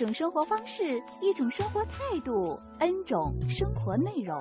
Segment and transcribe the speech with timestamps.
[0.00, 4.40] 一种生活方式，一种生活态度，N 种生活内容。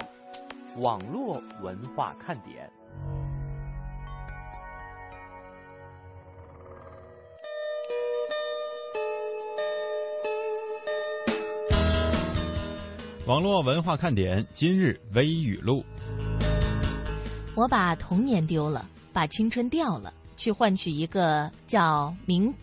[0.78, 2.72] 网络文化看点。
[13.28, 15.84] 网络文化看点今日微语录：
[17.54, 22.54] 我把童年丢了，把青春掉了，去换取一个叫名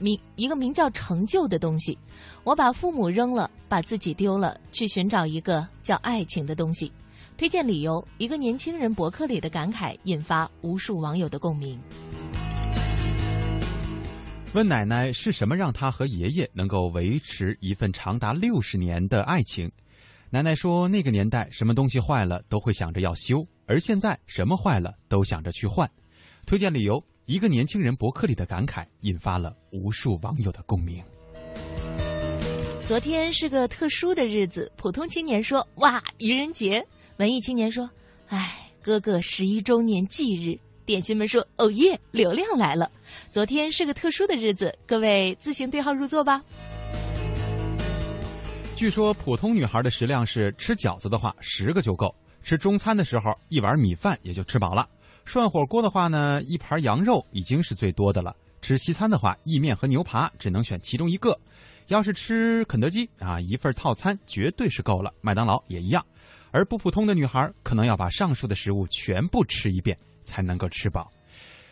[0.00, 1.96] 名一个名叫成就的东西。
[2.42, 6.90] 我把父母扔了，把自己丢了，去寻找一个叫爱情的东西。
[7.36, 11.78] 推荐理由：一个年轻人博客里的感慨，引发无数网友的共鸣。
[14.52, 19.70] 问奶奶是什么让她和爷爷能够维持一份长达六十年的爱情？
[20.28, 25.90] 奶奶说：“那个年代，什么东西坏了都会想着要修，而现在什么坏了都想着去换。”
[26.46, 31.00] 推荐理由：一个年轻人博客里的感慨，引发了无数网友的共鸣。
[32.84, 36.84] 昨天是个特殊的日子，普通青年说：“哇，愚人节！”
[37.18, 37.88] 文艺青年说
[38.26, 42.90] ：“哎，哥哥十一周年忌日。”点心们说：“哦耶，流量来了！”
[43.30, 46.42] 昨天是个特殊的日子，各位自行对号入座吧。
[48.74, 54.88] 据说普通女孩的食量是吃饺子的话十个就够，吃中餐的时候一碗米饭也就吃饱了。
[55.30, 58.34] 涮火锅的话呢，一盘羊肉已经是最多的了。
[58.60, 61.38] 吃西餐的话，意面和牛扒只能选其中一个。
[61.86, 65.14] 要是吃肯德基啊，一份套餐绝对是够了。
[65.20, 66.04] 麦当劳也一样。
[66.50, 71.08] 而不普通的女孩可能要把上述的食物全部吃一遍才能够吃饱。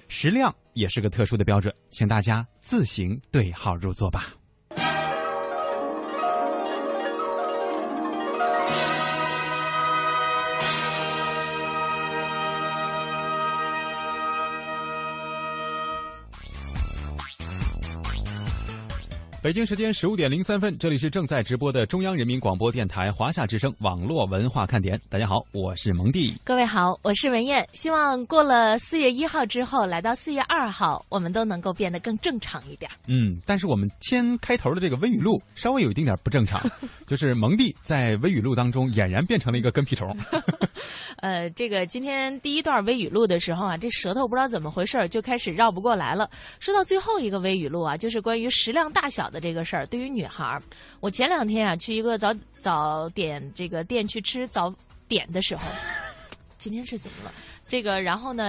[0.06, 4.26] 食量也是个特殊的标准，请大家自行对号入座吧。
[19.48, 25.00] 北京时间十五点零三分，这里是正在直播的中央人民广播电台华夏之声网络文化看点。
[25.08, 26.34] 大家好，我是蒙蒂。
[26.44, 27.66] 各位好，我是文艳。
[27.72, 32.90] 希望过了四月一号之后，来到四月二号，我们都能够变得更正常一点。
[33.06, 36.60] 嗯，但是我们先开头的这个微语录稍微有一丁点不正常，
[37.08, 40.14] 就是蒙蒂在微语录当中俨然变成了一个跟屁虫。
[41.20, 46.28] 呃，这个今天第一段微语录的时候啊，这舌头不知道怎么回事就开始绕不过来了。
[46.60, 49.30] 说到最后一个微语录啊，就是关于食量大小。
[49.30, 50.62] 的这个事儿，对于女孩儿，
[51.00, 54.72] 我前两天啊去一个早早点这个店去吃早
[55.06, 55.62] 点的时候，
[56.58, 57.32] 今天是怎么了？
[57.66, 58.44] 这个然后呢，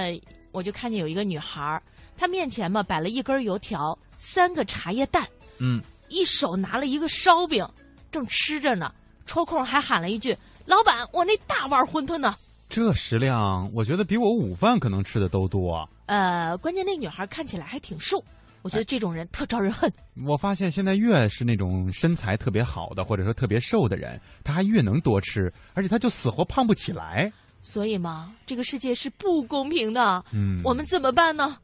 [0.51, 1.81] 我就看见有一个女孩儿，
[2.17, 5.27] 她面前嘛摆了一根油条，三个茶叶蛋，
[5.59, 7.67] 嗯，一手拿了一个烧饼，
[8.11, 8.93] 正吃着呢，
[9.25, 10.35] 抽空还喊了一句
[10.65, 12.35] ：“老板，我那大碗馄饨呢？”
[12.69, 15.87] 这食量，我觉得比我午饭可能吃的都多。
[16.05, 18.23] 呃，关键那女孩看起来还挺瘦。
[18.61, 19.91] 我觉得这种人特招人恨。
[20.25, 27.31] 我发现现在越是那种身材特别好的，或者说特别瘦的人，他还越能多吃，而且他就死活胖不起来。
[27.61, 30.23] 所以嘛，这个世界是不公平的。
[30.31, 31.57] 嗯，我们怎么办呢？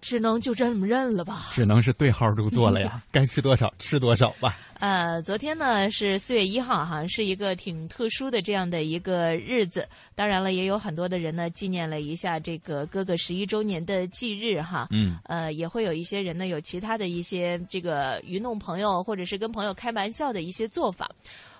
[0.00, 4.58] 只能就这么认了吧，只能是对号入座了呀， 该吃多少吃多少吧。
[4.78, 9.88] 呃，昨天呢是四月一号，哈，是一个挺特殊的这样的一个日子。
[10.14, 14.86] 当然了，也有很多的人呢纪念了一下这个哥哥十一周年的忌日，哈。
[14.90, 15.18] 嗯。
[15.24, 21.10] 呃，也会有一些人呢有其他的一些这个愚弄朋友，或者是跟朋友开玩笑的一些做法。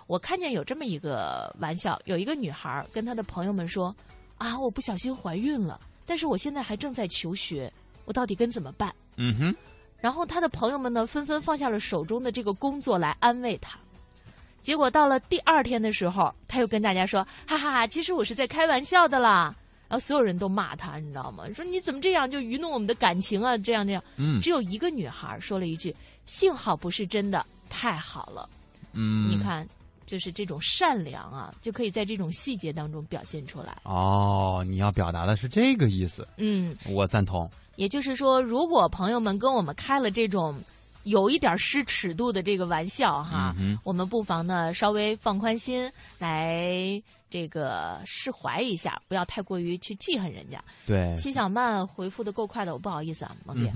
[0.06, 3.94] 我看见有这么一个玩笑，有一个女孩跟她的朋友们说
[4.38, 7.72] ：“啊，我不小心怀孕了，但是我现在还正在求学。”
[8.06, 8.94] 我到底该怎么办？
[9.16, 9.54] 嗯哼，
[10.00, 13.78] 然后他的朋友们呢，纷纷放下了手中的这个工作来安慰他。
[14.62, 19.54] 结果到了第二天的时候，他又跟大家说：“哈哈，其实我是在开玩笑的啦。”
[19.88, 21.44] 然后所有人都骂他，你知道吗？
[21.54, 23.56] 说你怎么这样就愚弄我们的感情啊？
[23.56, 24.02] 这样这样。
[24.16, 24.40] 嗯。
[24.40, 25.94] 只有一个女孩说了一句
[26.26, 28.48] ：“幸好不是真的，太好了。”
[28.92, 29.30] 嗯。
[29.30, 29.64] 你看，
[30.04, 33.78] 就是这种善良啊，就可以在这种细节当中表现出来。
[33.84, 36.26] 哦，你要表达的是这个意思。
[36.38, 37.48] 嗯，我赞同。
[37.76, 40.58] 也就是说，如果朋友们跟我们开了这种
[41.04, 47.00] 有一点失尺度的这个玩笑哈，我们不妨呢稍微放宽心，来
[47.30, 50.62] 这个释怀一下，不要太过于去记恨人家。
[50.86, 53.72] 对，七小曼回复的够快的，我不好意思啊，蒙姐，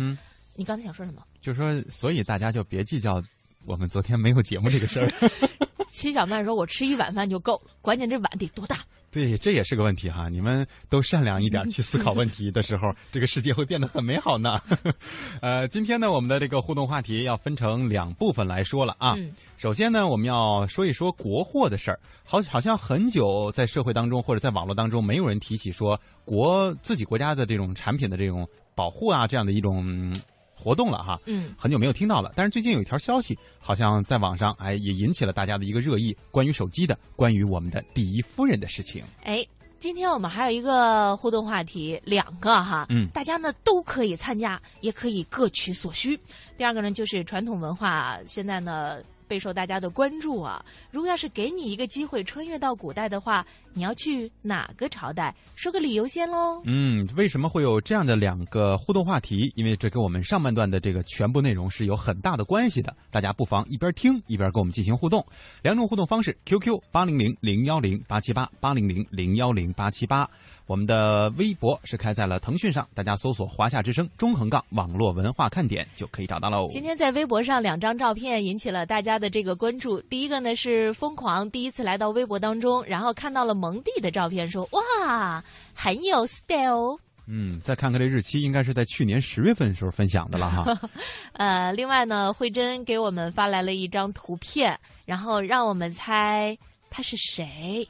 [0.57, 1.23] 你刚才想说什么？
[1.41, 3.23] 就说，所以大家就别计较
[3.65, 5.09] 我们昨天没有节目这个事儿。
[5.93, 8.79] 齐小曼说：“我吃一碗饭就够了，关键这碗得多大。”
[9.13, 10.29] 对，这也是个问题哈。
[10.29, 14.59] 你们都善良一点， 去思考问题的时候，这个世界会变得很美好呢。
[15.43, 19.15] 呃，今天呢，我们的这个互动话题要分成两部分来说了啊。
[19.17, 22.01] 嗯首先呢，我们要说一说国货的事儿。
[22.25, 30.15] 好，好像很久在社会当中或者在网络当中，没有人提起说国自己国家的这种产品的这种保护啊，这样的一种嗯
[30.61, 31.19] 活动了哈。
[31.25, 39.03] 嗯，很久没有听到了，但是最近有一条消息，好像在网上哎也引起了大家的一个热议，关于手机的，关于我们的第一夫人的事情。
[39.23, 39.47] 哎，
[39.79, 46.19] 今天我们还有一个互动话题，两个哈，嗯大家呢都可以参加，也可以各取所需。
[46.59, 50.63] 第二个呢，就是传统文化现在呢备受大家的关注啊。
[50.91, 55.35] 如果要是给你一个机会穿越到古代的话，你要去哪个朝代？
[55.55, 56.61] 说个理由先喽。
[56.65, 59.53] 嗯，为什么会有这样的两个互动话题？
[59.55, 62.95] 因为这跟我们上半段的这个全部内容是有很大的关系的。
[63.11, 65.25] 大家不妨一边听一边跟我们进行互动。
[65.63, 70.29] 两种互动方式：QQ 八零零零幺零八七八八零零零幺零八七八。
[70.67, 76.69] 我们的微博是开在了腾讯上，大家搜索“华夏之声”中横杠网络文化看点就可以找到喽。
[76.71, 80.01] 今天在微博上两张照片引起了大家的这个关注。
[80.03, 86.99] 第一个呢是疯狂第一次来到微博当中，然后看到了蒙蒂的照片，说哇很有 style。
[87.33, 90.65] 嗯，再看看这日期，应该是在去年十月份的时候分享的了哈。
[91.35, 96.59] 呃，另外呢，慧珍给我们发来了一张图片，然后让我们猜
[96.89, 97.87] 他是谁。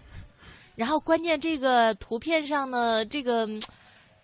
[0.77, 3.63] 然后关键这个图片上呢，这个嗯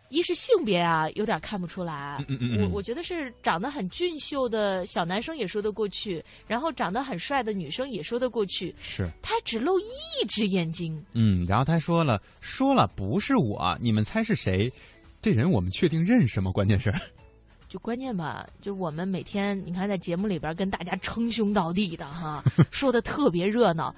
[0.09, 2.25] 一是性别啊，有点看不出来。
[2.29, 8.75] 嗯嗯嗯我我觉得是长得很俊秀的小男生也说得过去，然后长得很帅的女生也说得过去。
[8.79, 14.73] 是，他只露一只眼睛，嗯，然后他说了，说了不是我，你们猜是谁？
[15.21, 16.53] 这人我们确定认识吗？
[16.53, 16.93] 关键是，
[17.69, 23.95] 就关键吧，就我们每天你看在节目里边跟大家称兄道弟的哈， 说的特别热闹。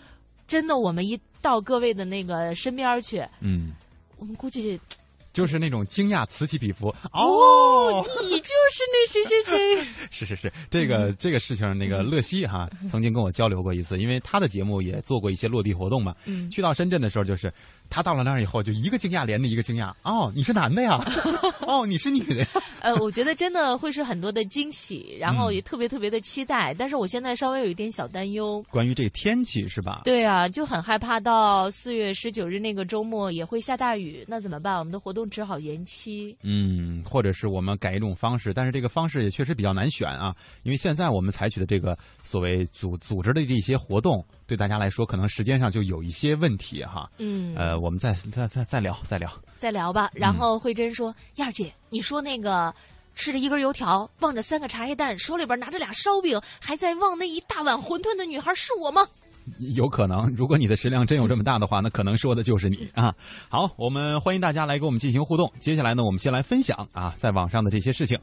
[0.46, 3.72] 真的，我们一到各位的那个身边去，嗯，
[4.16, 4.80] 我们估计
[5.38, 6.88] 就是那种惊讶此起彼伏。
[7.12, 9.86] 哦，你就是那谁谁谁。
[10.10, 16.12] 是是是，这个这个事情，那个乐西哈曾经跟我交流过一次，因为他的节目也做过一些落地活动嘛。
[16.24, 17.54] 嗯去到深圳的时候，就是
[17.90, 19.92] 他到了那儿以后，就一个惊讶连着一个惊讶。
[20.02, 20.98] 哦，你是男的呀？
[21.66, 22.46] 哦，你是女的呀？
[22.80, 26.74] 呃，我觉得真的会是很多的惊喜，然后嗯也特别特别的期待。
[26.78, 28.64] 但是我现在稍微有一点小担忧。
[28.70, 30.02] 关于这个天气是吧？
[30.04, 34.78] 对啊，就很害怕到四月十九日那个周末也会下大雨，那怎么办？
[34.78, 36.36] 我们的活动只好延期。
[36.42, 47.08] 嗯，或者是我们改一种方式，但是这个方式也确实比较难选啊，因为现在我们采取的这个所谓组组织的这些活动，对大家来说可能时间上就有一些问题哈。
[47.18, 49.30] 嗯，呃，我们再再再再聊再聊。
[49.58, 50.10] 再聊吧。
[50.14, 52.74] 然后慧珍说：“燕儿姐，你说那个
[53.14, 59.06] 吃着一根油条，望着三个茶叶蛋，手里边拿着俩烧饼，还在望那一大碗馄饨的女孩是我吗？”
[59.74, 63.14] 有可能，如果你的食量真有这么大的话，那可能说的就是你啊。
[63.48, 65.52] 好，我们欢迎大家来跟我们进行互动。
[65.58, 68.18] 接下来呢，我们先来分享啊，在网上的这些事情。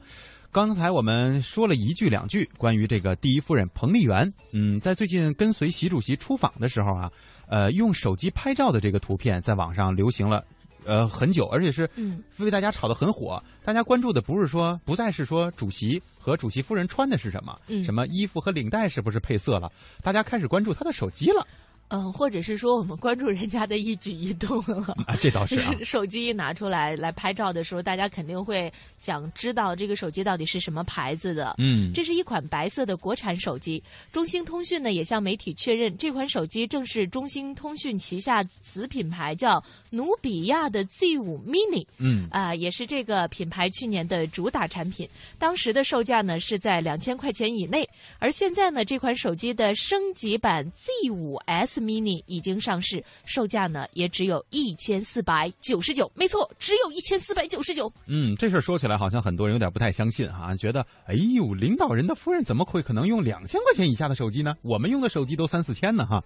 [0.56, 7.12] 刚才我们说了一句两句关于这个第一夫人彭丽媛，嗯，在最近跟随习主席出访的时候啊，
[7.50, 10.46] 呃，用手机拍照的这个图片在网上流行了。
[10.86, 13.44] 呃，很久，而且是嗯为大家炒得很火。
[13.66, 19.70] 大家关注的不是说，不再是说主席和主席夫人穿的是什么，嗯什么衣服和领带是不是配色了，
[20.02, 21.46] 大家开始关注他的手机了。
[21.90, 24.94] 嗯，或者是说我们关注人家的一举一动了。
[25.08, 25.74] 啊，这倒是啊。
[25.84, 31.56] 手机一拿出来来拍照的时候，大家肯定会想知道这个手机到底是什么牌子的。
[31.60, 33.82] 嗯，这是一款白色的国产手机。
[34.12, 41.86] 中兴通讯呢也向媒体确认，这款手机正是中兴通讯旗下子品牌叫努比亚的 Z 五 mini。
[41.98, 47.88] 嗯啊、也是这个品牌去年的主打产品，当时的售价呢是在两千块钱以内，
[48.20, 57.92] 而现在呢这款手机的升级版 Z 五 S mini 已经上市，售价呢也只有一千四百九十九，没错，只有一千四百九十九。
[58.08, 64.56] 嗯，这事儿说起来好像很多人有点不太相信哈、觉得哎呦，领导人的夫人怎么会可能用两千块钱以下的手机呢？
[64.62, 66.24] 我们用的手机都三四千呢哈。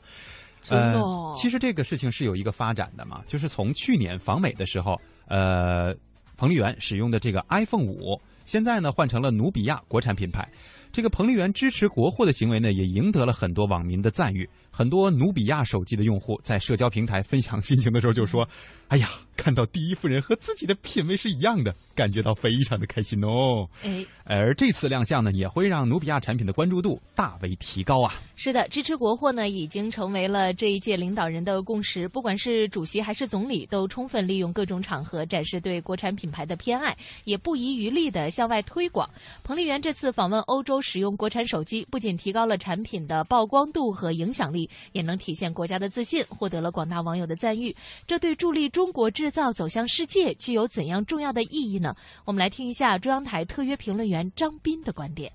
[0.62, 5.96] 真的哦呃，其实这个事情是有一个发展的嘛，就是从去年访美的时候，呃，
[6.36, 10.48] 彭丽媛使用的这个 iPhone 五，现在呢换成了努比亚国产品牌。
[10.92, 14.50] 这个彭丽媛支持国货的行为呢，也赢得了很多网民的赞誉。
[14.72, 18.48] 很多努比亚手机的用户在社交平台分享心情的时候就说
[18.90, 19.10] ：“哎呀，
[19.40, 28.14] 看到第一夫人和自己的品味是一样的，感觉到非常的开心哦。”哎，而这次亮相呢，也会让努比亚产品的关注度大为提高啊。
[28.36, 32.08] 是的，支持国货呢，已经成为了这一届领导人的共识。
[32.10, 39.10] 不管是主席还是总理，都充分利用各种场合展示对国产品牌的偏爱，也不遗余力的向外推广。
[39.44, 47.76] 彭丽媛这次访问欧洲使用国产手机，不仅提高了产品的曝光度和影响力，也能体现国家的自信，获得了广大网友的赞誉。
[48.06, 51.96] 这对助力中国制造走向世界具有怎样重要的意义呢？
[52.26, 55.32] 我们来听一下中央台特约评论员张斌的观点。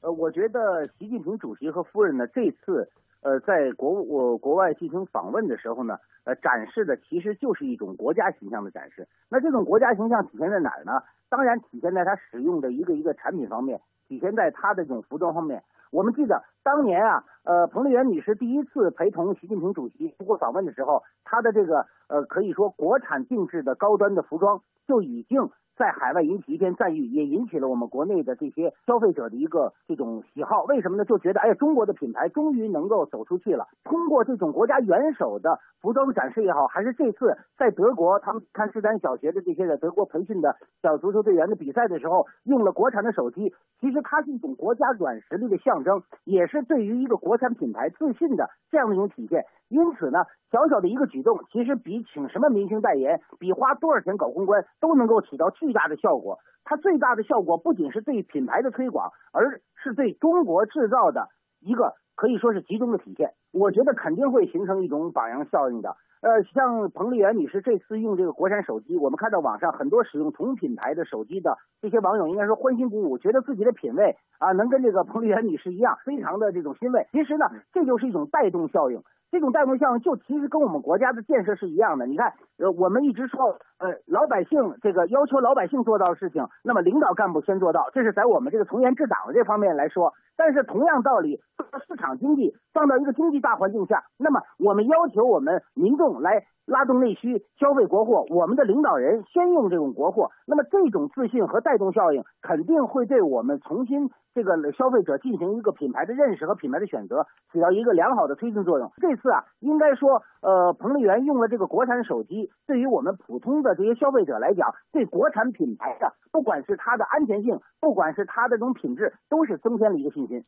[0.00, 2.90] 呃，我觉得习近平主席和夫人呢，这次
[3.22, 9.06] 呃在国我国外进行访问的时候呢，呃展示的其实就是一种国家形象的展示。
[9.28, 11.02] 那这种国家形象体现在哪儿呢？
[11.28, 15.62] 当然体现在他使用的一个一个产品方面，体现在他的这种服装方面。
[15.92, 25.50] 我们记得当年啊，呃，彭丽媛女士第一次陪同习近平主席出国访问的时候，她的这个呃可以说国产定制的高端的服装就已经。
[25.80, 30.62] 在海外引起一片赞誉，也引起了我们国内的这些消费者的一个这种喜好。
[30.64, 31.06] 为什么呢？
[31.06, 33.66] 就觉得，哎呀，中国的品牌终于能够走出去了。
[33.82, 49.46] 通过这种国家元首的服装展示也好，还是这次在德国他们看斯坦小学的这些在德国培训的小足球队员的比赛的时候，用了国产的手机，其实它是一种国家软实力的象征，也是对于一个国产品牌自信的这样的一种体现。
[49.70, 56.38] 因此呢，小小的一个举动，其实比请什么明星代言，比花多少钱搞公关，都能够起到巨大的效果。
[56.64, 61.28] 它最大的效果不仅是对品牌的推广，而是对中国制造的
[61.60, 63.32] 一个可以说是集中的体现。
[63.52, 65.96] 我觉得肯定会形成一种榜样效应的。
[66.20, 77.06] 呃，像彭丽媛女士这次用这个国产手机，我们看到网上很多使用同品牌的手机的这些网友，应该说欢欣鼓舞，觉得自己的品味啊能跟这个彭丽媛女士一样，非常的这种欣慰。
[77.10, 79.02] 其实呢，这就是一种带动效应。
[79.30, 82.06] 这种带动效应就其实跟我们国家的建设是一样的。
[82.06, 90.12] 你看，呃，我们一直说，呃，老百姓这个要求老百姓做到的事情，那么领导干部先做到，这是在我们这个从严治党的这方面来说。
[90.36, 91.38] 但是同样道理，
[91.86, 108.90] 市场经济放到一个经济大环境下，那么我们要求我们民众来拉动内需、消费国货，我们的领导人先用这种国货，那么这种自信和带动效应肯定会对我们重新这个消费者进行一个品牌的认识和品牌的选择起到一个良好的推进作用。
[108.96, 120.44] 这是啊，应该说，呃，彭丽媛用了这个国产手机，对于我们普通的这些消费者来讲，对国产品牌的，不管是它的安全性，不管是它的这种品质，都是增添了一个信心。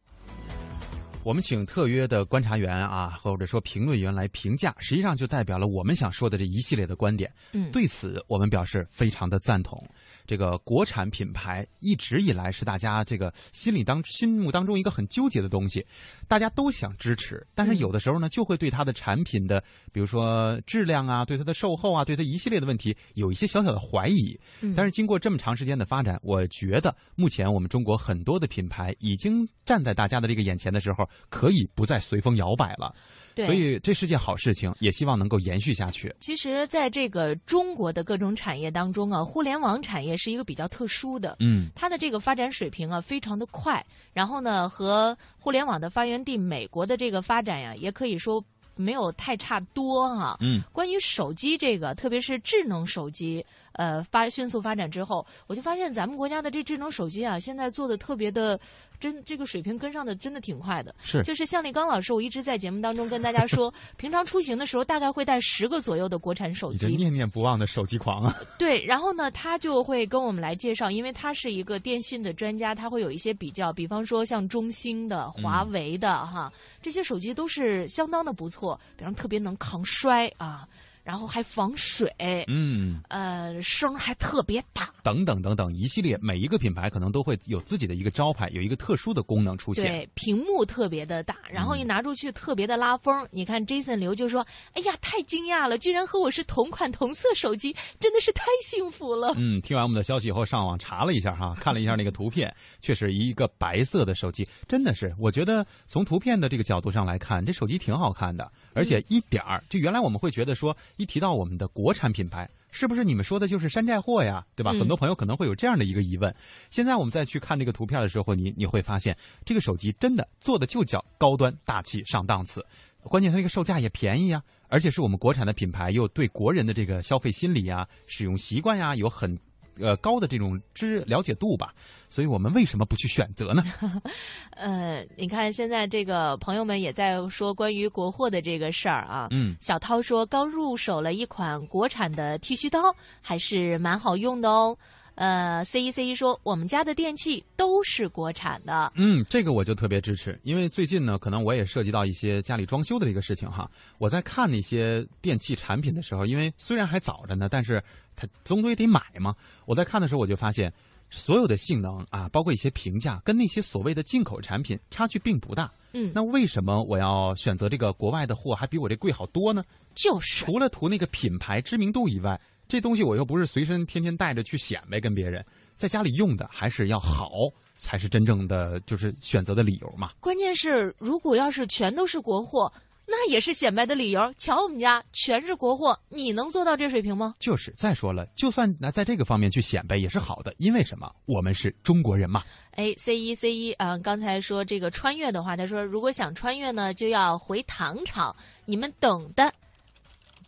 [1.24, 7.32] 我们请特约的观察员啊，或者说评论员来评价，实际上就代表了我们想说的这一系列的观点。
[7.52, 9.78] 嗯，对此我们表示非常的赞同。
[10.26, 15.86] 这个国产品牌一直以来是大家这个心里当心目当中一个很纠结的东西，
[16.26, 19.62] 大家都想支持，但是有的时候呢，就会对它的产品的，
[19.92, 24.38] 比如说质量啊，对它的售后啊，对它一系列的问题有一些小小的怀疑。
[24.60, 31.08] 嗯，但是经过这么长时间的发展，我觉得目前我们中国很多的品牌已经站在大家的这个眼前的时候。
[31.28, 32.92] 可以不再随风摇摆了，
[33.36, 36.14] 所以这是件好事情，也希望能够延续下去。
[36.20, 50.36] 其实，在这个中国的各种产业当中啊，互联网产业是一个比较特殊的，嗯，它的这个发展水平啊非常的快，然后呢，和互联网的发源地美国的这个发展呀，也可以说没有太差多哈。
[50.40, 58.58] 嗯，关于手机这个，特别是智能手机，呃，发迅速发展之后，我就发现咱们国家的这智能手机啊，现在做的特别的。
[59.00, 68.32] 真这个水平跟上的真的挺快的，是就是向立刚老师，我一直在节目当中跟大家说， 平常出行的时候大概会带十个左右的国产手机，念念不忘的手机狂啊。
[68.60, 80.64] 对，然后呢，他就会跟我们来介绍，因为他是一个电信的专家，他会有一些比较，比方说像中兴的、华为的哈，这些手机都是相当的不错，比方特别能抗摔啊。
[81.02, 82.12] 然后还防水，
[82.48, 89.84] 嗯，呃，声还特别大，等等等等，一系列每一个品牌可能都会有自己的一个招牌，有一个特殊的功能出现。
[89.84, 93.26] 对，屏幕特别的大，然后一拿出去特别的拉风。
[93.30, 110.76] 你看，Jason 刘就说：“哎呀，太惊讶了，居然和我是同款同色手机，真的是太幸福了。”嗯，听完我们的消息以后，上网查了一下哈，看了一下那个图片，确实一个白色的手机，真的是，我觉得从图片的这个角度上来看，这手机挺好看的，而且一点儿就原来我们会觉得说。
[110.96, 114.44] 一提到我们的国产品牌，是不是你们说的就是山寨货呀？
[114.54, 114.72] 对吧？
[114.72, 116.34] 很多朋友可能会有这样的一个疑问。
[116.70, 122.64] 现在我们再去看这个图片的时候，你你会发现，这个手机真的做的就叫高端大气上档次。
[123.04, 129.38] 关键它这个售价也便宜啊，而且是我们国产的品牌，又对国人的这个消费心理呀、使用习惯呀有很。
[129.80, 131.74] 呃，高的这种知了解度吧，
[132.10, 133.62] 所以我们为什么不去选择呢？
[134.56, 139.28] 呃，你看现在这个朋友们也在说关于国货的这个事儿啊。
[139.30, 142.80] 嗯，小涛说刚入手了一款国产的剃须刀，
[143.20, 144.76] 还是蛮好用的哦。
[145.14, 148.90] 呃，C 一 C 一说，我们家的电器都是国产的。
[148.96, 153.70] 嗯，这个我就特别支持，因为最近呢，可能我也涉及到一些家里装修的这个事情哈。
[153.98, 157.82] 我在看那些电器产品的时候，因为虽然还早着呢，但是
[158.16, 159.34] 它总归得买嘛。
[159.66, 160.72] 我在看的时候，我就发现，
[161.10, 165.70] 所有的性能啊，包括一些评价，跟那些所谓的进口产品差距并不大。
[165.94, 169.62] 嗯，那为什么我要选择这个国外的货，还比我这贵好多呢？
[169.94, 175.44] 就是除了图那个品牌知名度以外，这东西我又不是随身天天带着去显摆跟别人，
[175.76, 177.30] 在家里用的还是要好，
[177.76, 180.12] 才是真正的就是选择的理由嘛。
[180.18, 182.72] 关键是，如果要是全都是国货，
[183.06, 184.20] 那也是显摆的理由。
[184.38, 187.34] 瞧我们家全是国货，你能做到这水平吗？
[187.38, 191.12] 就是再说了，就算那在这个方面去显摆也是好的，因为什么？
[191.26, 192.42] 我们是中国人嘛。
[192.72, 198.34] 哎，C 一 C 一啊，刚才说这个穿越的话，他说如果想穿越呢，就要回唐朝。
[198.64, 199.52] 你们懂的，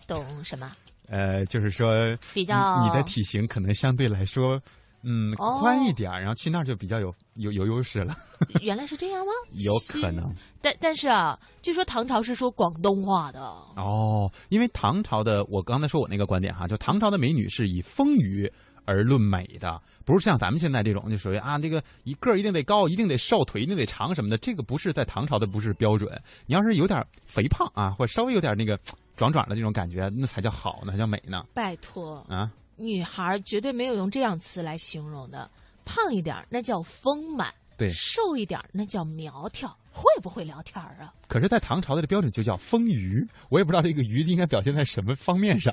[0.07, 0.71] 懂什么？
[1.09, 4.59] 呃，就是说比较你的体型可能相对来说，
[5.05, 8.17] 嗯，哦宽一点儿，然后去那儿就比较有有有优势了，
[8.63, 9.33] 原来是这样吗？
[9.53, 10.35] 有可能。
[10.61, 13.41] 但但是啊，据说唐朝是说广东话的。
[13.77, 18.51] 哦，因为唐朝的，我刚才说我那个观点哈，就唐朝的美女是以丰腴
[18.87, 26.11] 而论美的，不是像咱们现在这种就属于啊，这个一个儿一定得高，一定得瘦，腿一定得长什么的，这个不是在唐朝的不是标准。
[26.47, 28.79] 你要是有点肥胖啊，或者稍微有点那个
[29.17, 32.51] 壮壮的这种感觉，那才叫好呢，才叫美呢拜托，啊。
[32.77, 35.51] 女孩绝对没有用这样词来形容的。
[35.85, 39.69] 胖一点儿那叫丰满，对瘦一点儿那叫苗条。
[39.97, 41.15] 会不会聊天儿啊？
[41.29, 45.73] 可是，在唐朝的这标准就叫丰腴，我也不知道这个腴应该表现在什么方面上。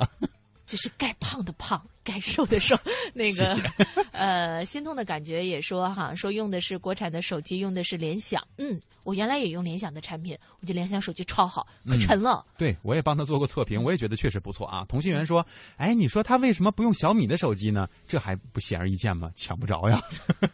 [0.65, 2.77] 就是该胖的胖，该瘦的瘦。
[3.13, 3.69] 那个，谢谢
[4.11, 8.41] 呃，心痛的感觉也说哈，说用的是国产的手机，用的是联想。
[8.57, 12.45] 嗯，我原来也用联想的产品，我觉得联想手机超好，可沉了。
[12.57, 14.85] 对，我也帮他做过测评，我也觉得确实不错啊。
[14.87, 17.87] 同心圆说：“哎，你说他为什么不用小米的手机呢？
[18.07, 19.29] 这还不显而易见吗？
[19.35, 20.01] 抢不着呀。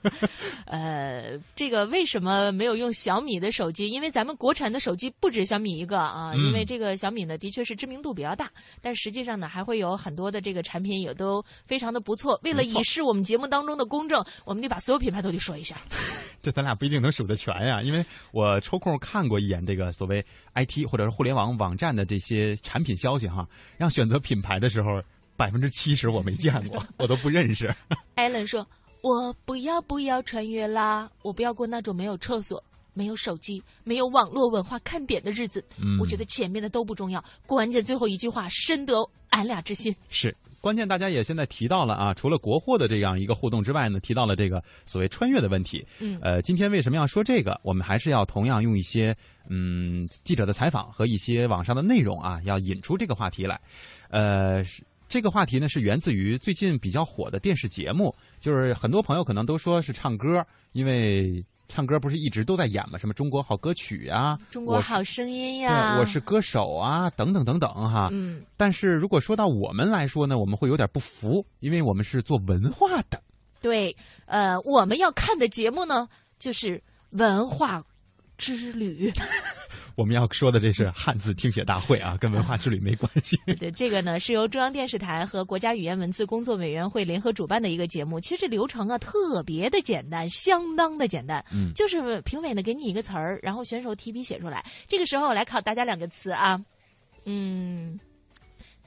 [0.66, 3.90] 呃，这个为什么没有用小米的手机？
[3.90, 6.32] 因为咱们国产的手机不止小米一个啊。
[6.34, 8.50] 嗯因为这个小米呢，的确是知名度比较大，
[8.80, 12.40] 但实际上呢，还会有很多的这个产品也都非常的不错。
[12.44, 15.76] 为了以示我们节目当中的公正，我们得把所有品牌都得说一下。
[16.42, 20.24] 这咱俩不一定能数得全呀，因为我抽空看过一眼这个所谓
[20.56, 25.02] IT 或者是互联网网站的这些产品消息哈，让选择品牌的时候，
[25.36, 27.74] 百分之七十我没见过， 我都不认识。
[28.16, 28.66] 艾伦说
[29.02, 32.64] ：“我不要不要穿越啦，我不要过那种没有厕所、
[32.98, 35.64] 没有手机、没有网络文化看点的日子。
[35.78, 38.96] 嗯我觉得前面的都不重要，关键最后一句话深得
[39.30, 39.96] 俺俩之心。
[40.10, 40.36] 是。
[40.60, 45.86] 关键，大家也现在提到了啊，除了国货的这样一个互动之外呢，提到了这个所谓穿越的问题。
[46.00, 47.58] 嗯呃，今天为什么要说这个？
[47.64, 49.16] 我们还是要同样用一些
[49.50, 53.62] 嗯记者的采访和一些网上的内容啊，要引出这个话题来。
[54.10, 54.66] 呃，
[55.08, 68.10] 这个话题呢是源自于最近比较火的电视节目，就是很多朋友可能都说是唱歌，因为唱歌不是一直都在演吗，什么中国好歌曲啊，中国好声音对呀，我是歌手啊，等等等等哈。
[68.12, 73.22] 嗯，但是如果说到我们来说呢，我们会有点不服，因为我们是做文化的。
[73.62, 76.08] 对，呃，我们要看的节目呢，
[76.40, 77.84] 就是文化
[78.38, 79.12] 之旅。
[79.98, 83.36] 我们要说的这是汉字听写大会啊，跟文化之旅没关系。
[83.60, 88.20] 对，这个呢是由中央电视台和国家语言文字工作委员会联合主办的一个节目。
[88.20, 91.44] 其实这流程啊特别的简单，相当的简单。
[91.52, 94.64] 嗯就是评委呢给你一个词儿，然后选手提笔写出来。
[94.88, 96.64] 这个时候来考大家两个词啊，
[97.26, 98.00] 嗯，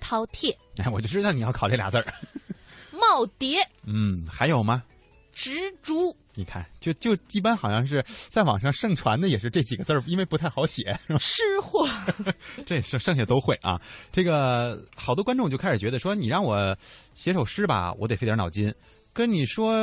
[0.01, 2.05] 饕餮、哎，我就知道你要考这俩字儿。
[2.95, 4.85] 耄耋、嗯，还有吗？
[5.33, 6.17] 植株。
[6.35, 11.19] 你看，就就一般好像是在网上盛传的也是这几个字儿，因为不太好写，是吧？
[11.19, 11.87] 吃货，
[12.65, 13.81] 这剩剩下都会啊。
[14.13, 16.75] 这个好多观众就开始觉得说，你让我
[17.15, 18.73] 写首诗吧，我得费点脑筋。
[19.13, 19.75] 跟你说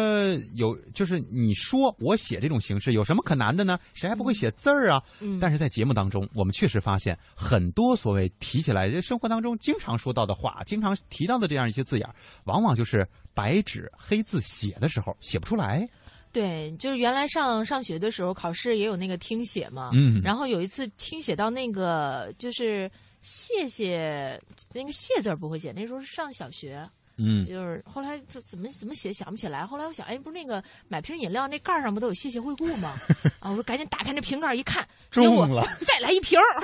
[0.55, 3.77] 有，就是你说我写这种形式有什么可难的呢？
[3.93, 5.03] 谁还不会写字儿啊？
[5.19, 13.05] 嗯但是在节目当中，我们确实发现很多所谓提起来生活当中经常说到的话，经常提到的这样一些字眼儿，往往就是
[13.38, 15.88] 白纸黑字写的时候写不出来。
[16.32, 19.91] 对，就是原来上上学的时候，考试也有那个听写嘛。
[19.93, 22.89] 嗯然后有一次听写到那个就是
[23.21, 24.41] 谢谢
[24.73, 26.88] 那个谢字儿不会写，那时候是上小学。
[27.17, 32.93] 嗯，就是后来就怎么怎么写想不起来，后来我想，哎，不是那个买瓶饮料那盖上不都有谢谢惠顾吗？
[33.39, 36.63] 啊，我说赶紧打开那瓶盖一看，中了再来一瓶儿。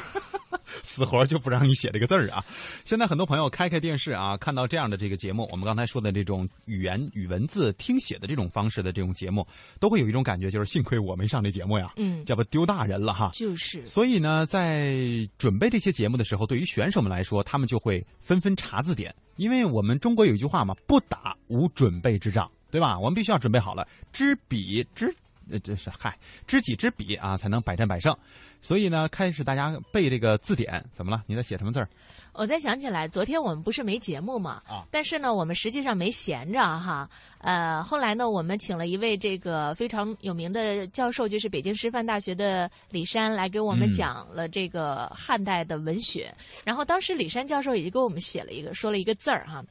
[0.84, 2.44] 死活就不让你写这个字儿啊！
[2.86, 9.46] 现在很多朋友开开电视啊，看到这样的这个节目，我们刚才说的这种语言与文字听写的这种方式的这种节目，
[9.80, 13.32] 都会有一种感觉，就是幸亏我没上这节目呀，嗯，这不丢大人了哈。
[13.34, 14.96] 就是所以呢，在
[15.38, 22.98] 准备这些节目的时候，对于选手们来说，他们就会纷纷查字典，因为我们中国有一句话嘛，“不打无准备之仗”，对吧？
[23.00, 25.14] 我们必须要准备好了，知彼知
[25.54, 28.16] 呃，这是嗨，知己知彼啊，才能百战百胜。
[28.60, 31.22] 所以呢，开始大家背这个字典，怎么了？
[31.28, 31.88] 你在写什么字儿？
[32.34, 34.64] 我在想起来，昨天我们不是没节目嘛？
[34.68, 37.08] 啊但是呢，我们实际上没闲着哈。
[37.38, 46.34] 呃，后来呢，我们请了一位这个非常有名的教授，就是北京师范大学的李山，来给我们嗯讲了这个汉代的文学。
[46.66, 49.64] 然后当时李山教授也就给我们写了一个，说了一个字儿哈。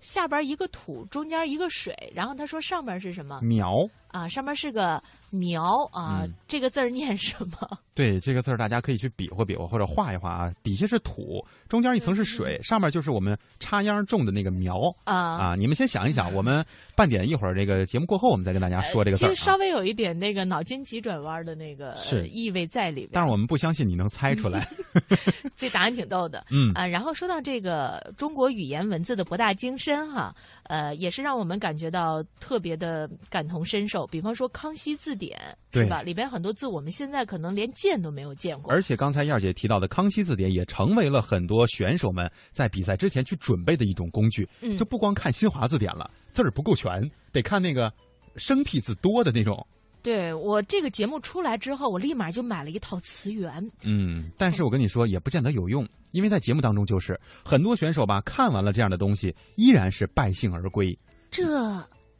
[0.00, 3.86] 下边一个土，中间一个水，然后他说上边是什么苗。
[4.10, 4.28] 啊？
[4.28, 7.78] 上面是个苗啊，嗯这个字儿念什么？
[7.94, 10.50] 对这个字儿，大家可以去比划比划或者画一画啊。
[10.62, 15.54] 底下是土，中间一层是水，上面就是我们插秧种的那个苗啊啊。
[15.54, 16.64] 你们先想一想，我们
[16.96, 19.32] 半点一会儿这个节目过后，我们再跟大家说这个字儿、啊。
[19.32, 23.10] 其实稍微有一点那个脑筋急转弯的那个是意味在里边。
[23.12, 24.66] 但是我们不相信你能猜出来。
[25.56, 26.46] 这答案挺逗的。
[26.50, 30.34] 嗯啊，然后说到这个中国语言文字的博大精深哈，
[30.70, 34.06] 呃，也是让我们感觉到特别的感同身受。
[34.06, 35.36] 比方说《康熙字典》
[35.72, 36.00] 对是吧？
[36.00, 38.72] 里边很多字我们现在可能连见都没有见过。
[38.72, 44.48] 而且刚才燕儿姐提到的《康熙字典》也成为了很多选手们在比赛之前去准备的一种工具。
[44.60, 47.02] 嗯就不光看新华字典了，字儿不够全，
[47.32, 47.92] 得看那个
[48.36, 49.66] 生僻字多的那种。
[50.02, 53.52] 对我这个节目出来之后，我立马就买了一套词源。
[53.82, 60.98] 嗯，但是我跟你说，也不见得有用，因为在节目当中，就是很多选手吧，看完了这样的东西，依然是败兴而归。
[61.30, 61.44] 这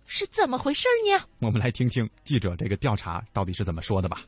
[0.06, 1.24] 是怎么回事呢？
[1.40, 4.22] 我们来听听记者这个调查到底是怎么说的吧。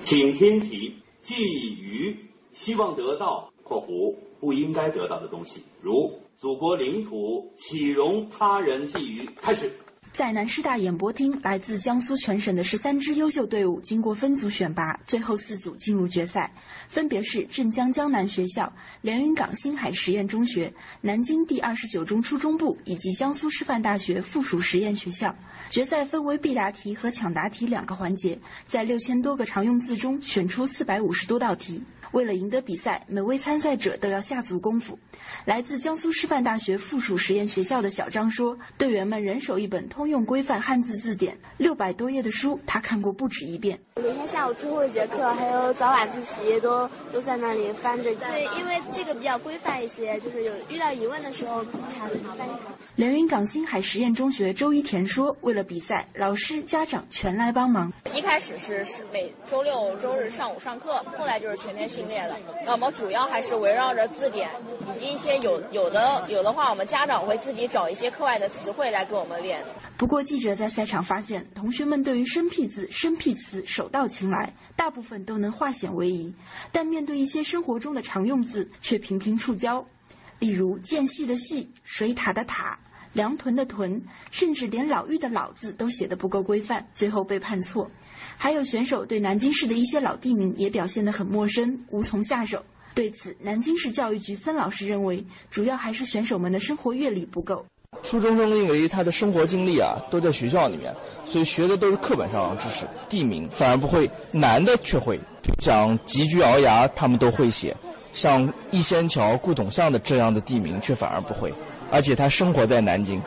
[0.00, 1.42] 请听题寄
[1.76, 2.16] 予
[2.52, 9.28] 希望得到（括弧不应该得到的东西），如祖国领土岂容他人觊觎？
[9.36, 9.70] 开始。
[10.12, 16.52] 在南师大演播厅，来自江苏全省的十三支优秀队伍经过分组选拔，最后四组进入决赛，
[16.86, 18.70] 分别是镇江江南学校、
[19.00, 20.70] 连云港星海实验中学、
[21.00, 25.34] 南京第二十九中初中部以及江苏师范大学附属实验学校。
[25.70, 31.82] 决赛分为必答题和抢答题两个环节，在六千多个常用字中选出四百五十多道题。
[32.12, 34.98] 为了赢得比赛，每位参赛者都要下足功夫。
[35.46, 43.78] 来自江苏师范大学附属实验学校的小张说：“队员们人手一本通用规范汉字字典，六百多页的书，他看过不止一遍。
[43.96, 48.14] 每天下午最后一节课，还有早晚自习都都在那里翻着。
[48.16, 52.50] 对，因为这个比较规范一些，就是有遇到疑问的时候查翻译。”
[52.96, 57.90] 连云港星海实验中学周一田说：“为了比赛，老师、家长全来帮忙。
[58.14, 62.36] 一开始是是每周六周日上午上课，后来就是全天训练了。
[62.66, 64.50] 那我们主要还是围绕着字典
[64.94, 69.62] 以及一些有有的有的话，我们家长会自己找一些课外的词汇来给我们练。”
[70.02, 76.34] 不过，记者在赛场发现，同学们对于生僻字、生僻词手到擒来，大部分都能化险为夷，
[76.72, 79.84] 但面对一些生活中的常用字，却频频触礁。
[80.40, 82.76] 例如间隙的隙、水塔的塔、
[83.12, 87.88] 粮屯的屯，甚至连老妪的老字都写得不够规范，最后被判错。
[88.36, 92.64] 还有选手对南京市的一些老地名也表现得很陌生，无从下手。
[92.92, 97.64] 对此，南京市教育局曾老师认为，主要还是选手们的生活阅历不够。
[98.02, 105.18] 初中生因为他的生活经历啊都在学校里面，所以学的都是课本上的知识，地名反而不会，难的却会，
[105.60, 107.74] 像吉居鳌牙他们都会写，
[108.12, 111.52] 像逸仙桥、顾董巷的这样的地名却反而不会，
[111.90, 113.20] 而且他生活在南京。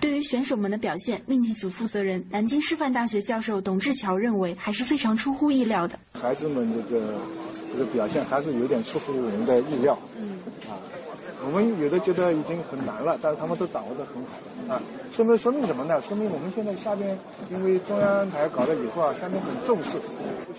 [0.00, 5.98] 对于选手们的表现，命题组负责人、南京师范大学教授董志桥认为，还是非常出乎意料的。
[6.12, 7.14] 孩子们这个
[7.72, 9.98] 这个表现还是有点出乎我们的意料。
[10.16, 10.78] 嗯，啊，
[11.44, 14.82] 我们有的觉得已经很难了，但是他们都掌握得很好啊。
[15.14, 16.00] 说明说明什么呢？
[16.06, 17.18] 说明我们现在下边
[17.50, 19.98] 因为中央台搞了以后啊，下面很重视，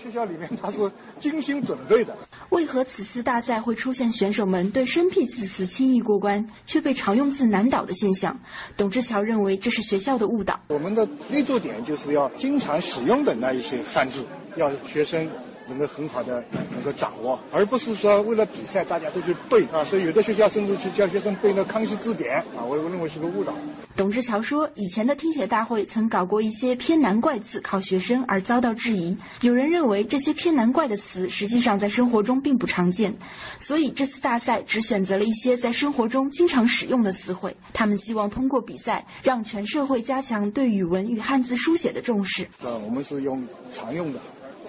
[0.01, 2.15] 学校里面他是精心准备的。
[2.49, 8.37] 为何此次大赛会出现选手们对生僻字词轻易过关，却被常用字难倒的现象？
[8.75, 10.59] 董志桥认为这是学校的误导。
[10.67, 15.29] 我们的立足点就是要经常使用的那一些汉字，要学生
[15.69, 19.83] 能够很好的能够掌握，而不是说为了比赛大家都去背啊。
[19.83, 23.53] 所以有的学校甚至去教学生背那《康熙字典》啊，我我认为是个误导。
[23.95, 29.17] 董志强说，以前的听写大会曾搞过一些偏难怪字考学生，而遭到质疑。
[29.41, 33.13] 有人认为这些偏难怪的词实际上在生活中并不常见，
[33.59, 37.55] 所以这次大赛只选择了一些在生活中经常使用的词汇。
[37.73, 42.47] 他们希望通过比赛，让全社会加强对语文与汉字书写的重视。
[42.63, 44.19] 呃，我们是用常用的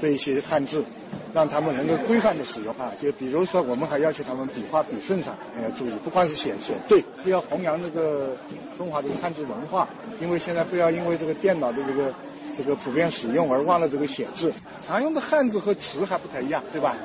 [0.00, 0.82] 这一些汉字，
[1.34, 2.90] 让他们能够规范的使用啊。
[3.00, 8.36] 就比如说，我们还要求他们笔画笔顺上要注意，不光是写写对，要弘扬这个
[8.78, 9.88] 中华的汉字文化。
[10.20, 12.12] 因为现在不要因为这个电脑的这个
[12.56, 14.52] 这个普遍使用而忘了这个写字。
[14.86, 16.96] 常用的汉字和词还不太一样，对吧？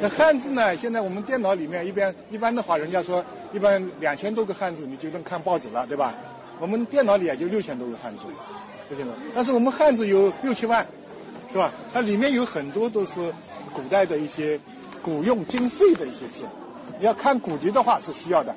[0.00, 6.14] 那汉字呢，现在我们电脑里面一般一般的话，人家说一般两千多个汉字你就能看报纸了，对吧？
[6.60, 8.24] 我们电脑里也就六千多个汉字，
[8.88, 10.86] 六千多，但是我们汉字有六七万。
[11.54, 11.72] 是吧？
[11.92, 13.12] 它里面有很多都是
[13.72, 14.58] 古代的一些
[15.00, 16.44] 古用经费的一些字，
[16.98, 18.52] 你要看古籍的话是需要的，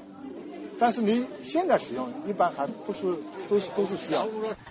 [0.79, 3.01] 但是您现在使用一般还不是
[3.47, 4.27] 都是都是需要。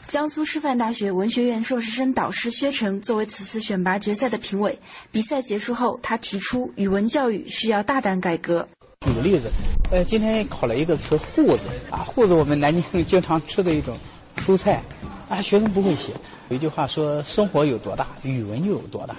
[0.08, 4.76] 江苏师范大学文学院硕士生导师薛成作为此次选拔决赛的评委，
[5.12, 8.66] 比赛结束后，他提出语文教育需要大胆改革。
[9.06, 9.48] 举个例子，
[9.92, 11.60] 呃，今天考了一个词“瓠子”
[11.92, 13.96] 啊，瓠子我们南京经常吃的一种
[14.38, 14.82] 蔬菜，
[15.28, 16.12] 啊，学生不会写。
[16.48, 19.14] 有一句话说：“生活有多大，语文就有多大。”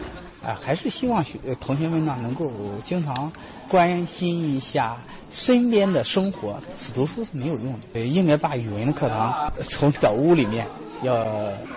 [0.48, 2.50] 啊，还是希望学同学们呢能够
[2.86, 3.30] 经常
[3.68, 4.96] 关心一下
[5.34, 6.58] 身边的生活。
[6.78, 10.66] 只读书是没有用的，应该把语文的课堂从小屋里面
[11.04, 11.26] 要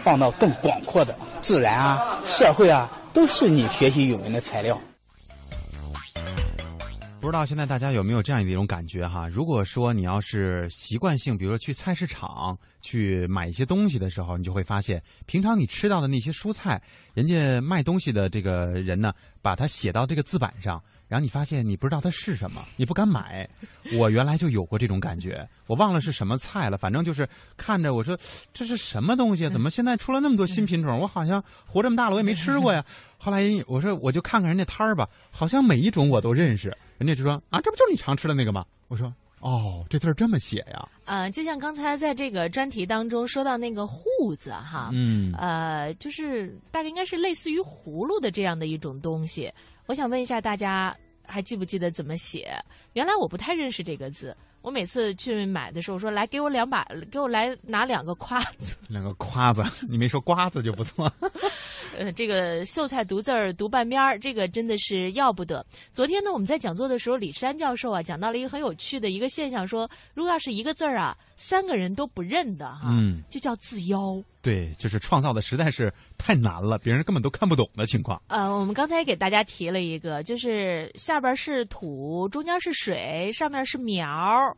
[0.01, 1.13] 放到更广阔的
[1.43, 4.79] 自然啊、社会啊，都是你学习语文的材料。
[7.21, 9.29] 不知道现在大家有没有这样一种感觉哈？
[9.29, 16.81] 如果说你要是习惯性，比如说去菜市场去买一些东西的时候，你就会发现，平常你吃到的那些蔬菜，
[17.13, 23.49] 人家卖东西的这个人呢，把它写到这个字板上，然后你发现你不知道它是什么， 你不敢买。
[23.99, 28.17] 我原来就有过这种感觉，我忘了是什么菜了，反正就是看着我说
[28.53, 29.51] 这是什么东西？
[29.51, 31.01] 怎么现在出了那么多新品种？
[31.01, 32.85] 我好像活这么大了我也没吃过呀。
[33.19, 36.69] 后来我说我就看看人家摊儿吧，好像每一种我都认识。
[36.99, 38.65] 人家就说啊，这不就是你常吃的那个吗？
[38.87, 40.89] 我说哦，这字儿这么写呀。
[41.07, 49.51] 呃，就像刚才在这个专题当中说到那个“瓠”字哈，嗯，呃，就是大概应该是类似于葫芦的这样的一种东西。
[49.91, 52.55] 我想问一下大家，还记不记得怎么写？
[52.93, 54.37] 原来我不太认识这个字。
[54.63, 58.77] 我每次去买的时候说：“来，给我两把，给我来拿两个夸子。
[58.89, 61.13] ”两个夸子，你没说瓜子就不错。
[62.01, 65.65] 呃，这个秀才读字儿读半边儿，这个真的是要不得。
[65.93, 74.23] 昨天呢，我们在讲座的时候，李山教授啊讲到了一个很有趣的一个现象，说如果要是一个字儿啊，三个人都不认的哈，嗯，就叫字妖。
[74.43, 78.19] 对，就是创造的实在是太难了，别人根本都看不懂的情况。
[78.29, 84.09] 呃，我们刚才也给大家提了一个，就是下边是土，中间是水，上面是苗，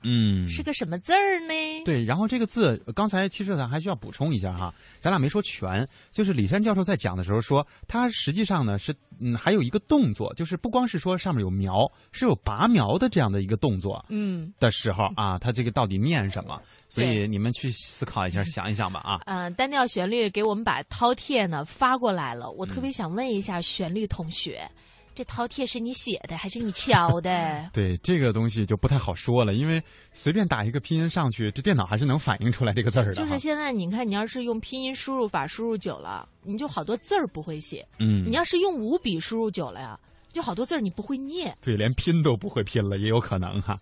[0.04, 1.84] 嗯，是个什么字儿呢？
[1.84, 16.60] 对，然后这个字，刚才其实咱还需要补充一下哈，咱俩没说全，就是李山教授在讲的时候说，它实际上呢是，嗯，还有一个动作，就是不光是说上面有苗，是有拔苗的这样的一个动作，嗯，的时候啊， 它这个到底念什么？
[16.88, 19.20] 所以你们去思考一下，想一想吧啊。
[19.26, 24.68] 嗯，单调旋律给我们把饕餮呢发过来了，我特别嗯想问一下旋律同学，
[25.14, 27.68] 这饕餮是你写的还是你敲的？
[27.72, 33.12] 对这个东西就不太好说了，因为随便打一个拼音上去，这电脑还是能反映出来这个字儿的。
[33.12, 37.86] 就是现在，你看，你要是用拼音输入法输入久了，你就好多字儿不会写。
[37.98, 39.98] 嗯，你要是用五笔输入久了呀，
[40.32, 41.56] 就好多字儿你不会念。
[41.60, 43.78] 对，连拼都不会拼了，也有可能哈。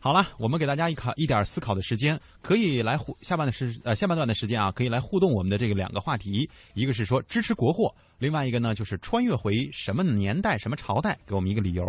[0.00, 11.84] 好了，我们给大家一考一点思考的时间，可以来互下半的时呃下半段的时间啊，可以来互动我们的这个两个话题，一个是说支持国货，另外一个呢就是穿越回什么年代、什么朝代，给我们一个理由，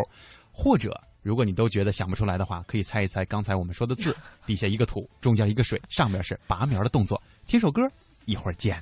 [0.51, 7.21] 或者如果你都觉得想不出来的话，可以猜一猜刚才我们说的字，底下一个土，中间一个水，上面是拔苗的动作。
[7.47, 7.81] 听首歌，
[8.25, 8.81] 一会儿见。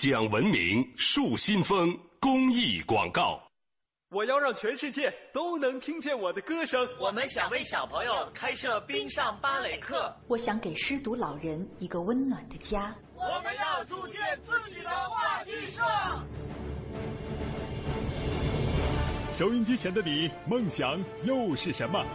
[0.00, 3.42] 讲文明树新风公益广告。
[4.10, 6.88] 我要让全世界都能听见我的歌声。
[7.00, 10.14] 我们想为小朋友开设冰上芭蕾课。
[10.28, 12.94] 我想给失独老人一个温暖的家。
[13.16, 15.82] 我们要组建自己的话剧社。
[19.36, 22.06] 收音机前的你，梦想又是什么？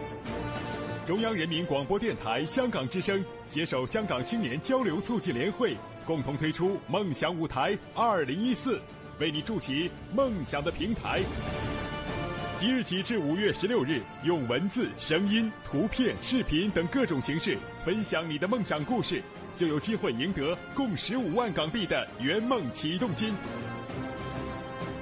[1.06, 8.80] 中央人民广播电台香港之声携手香港青年交流促进联会，共同推出“梦想舞台二零一四”，
[9.20, 11.22] 为你筑起梦想的平台。
[12.56, 19.22] 即日起至五月十六日，用文字、声音、图片、视频等各种形式分享你的梦想故事，
[19.56, 23.34] 就有机会赢得共十五万港币的圆梦启动金。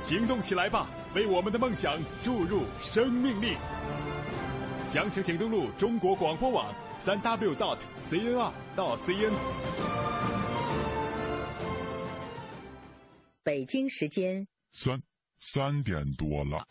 [0.01, 3.57] 行动起来吧，为我们的梦想注入生命力！
[4.89, 7.77] 详情请登录中国广播网三 w dot
[8.09, 10.50] cnr 到 cn。
[13.43, 15.01] 北京时间三
[15.39, 16.63] 三点多了。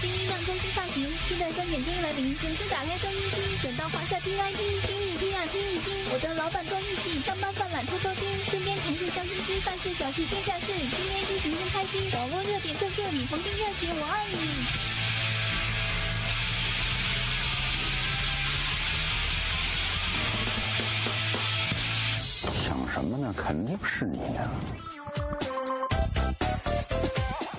[0.00, 2.36] 新音量更新发型，期待三点钟来临。
[2.38, 5.94] 准时打开收音机，转到华夏 tid 听一听啊，听一听。
[6.12, 10.72] 我的老板够义气，上班犯懒偷偷听，身边同事笑嘻嘻，大事小事天下事。
[10.72, 14.93] 今天心情真开心，网络热点在这里，逢丁热节我爱你。
[22.64, 23.30] 想什么呢？
[23.36, 24.48] 肯定是你呀、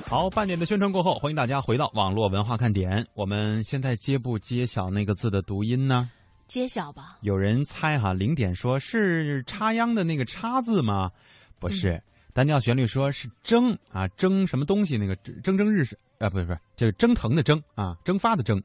[0.07, 3.05] 好，半点的宣传过后，欢迎大家回到网络文化看点。
[3.13, 6.09] 我们现在揭不揭晓那个字的读音呢？
[6.47, 7.19] 揭晓吧。
[7.21, 11.11] 有人猜哈，零点说是插秧的那个插字吗？
[11.59, 12.01] 不是。
[12.33, 14.97] 单调旋律说是蒸啊，蒸什么东西？
[14.97, 18.59] 那个蒸蒸日上啊，不是不是，就是蒸腾的蒸啊，蒸发的蒸，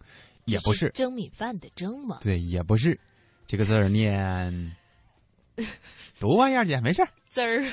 [0.47, 2.17] 也不是蒸米饭的蒸吗。
[2.23, 2.99] 对，也不是。
[3.47, 4.75] 这个字儿念
[6.21, 7.09] 读吧，燕儿姐，没事儿。
[7.29, 7.65] 滋儿，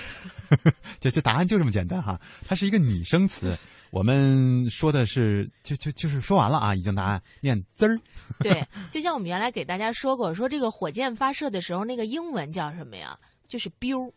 [1.00, 3.58] 这这答案就这么简单哈，它是一个拟声词。
[3.90, 7.98] 我们说的是，就就就是说完了啊，已经答案念滋儿。
[8.40, 13.18] 对，就像我们原来给大家说过，说这个火箭发射的时候，那个英文叫什么呀？
[13.48, 14.12] 就是 “biu”。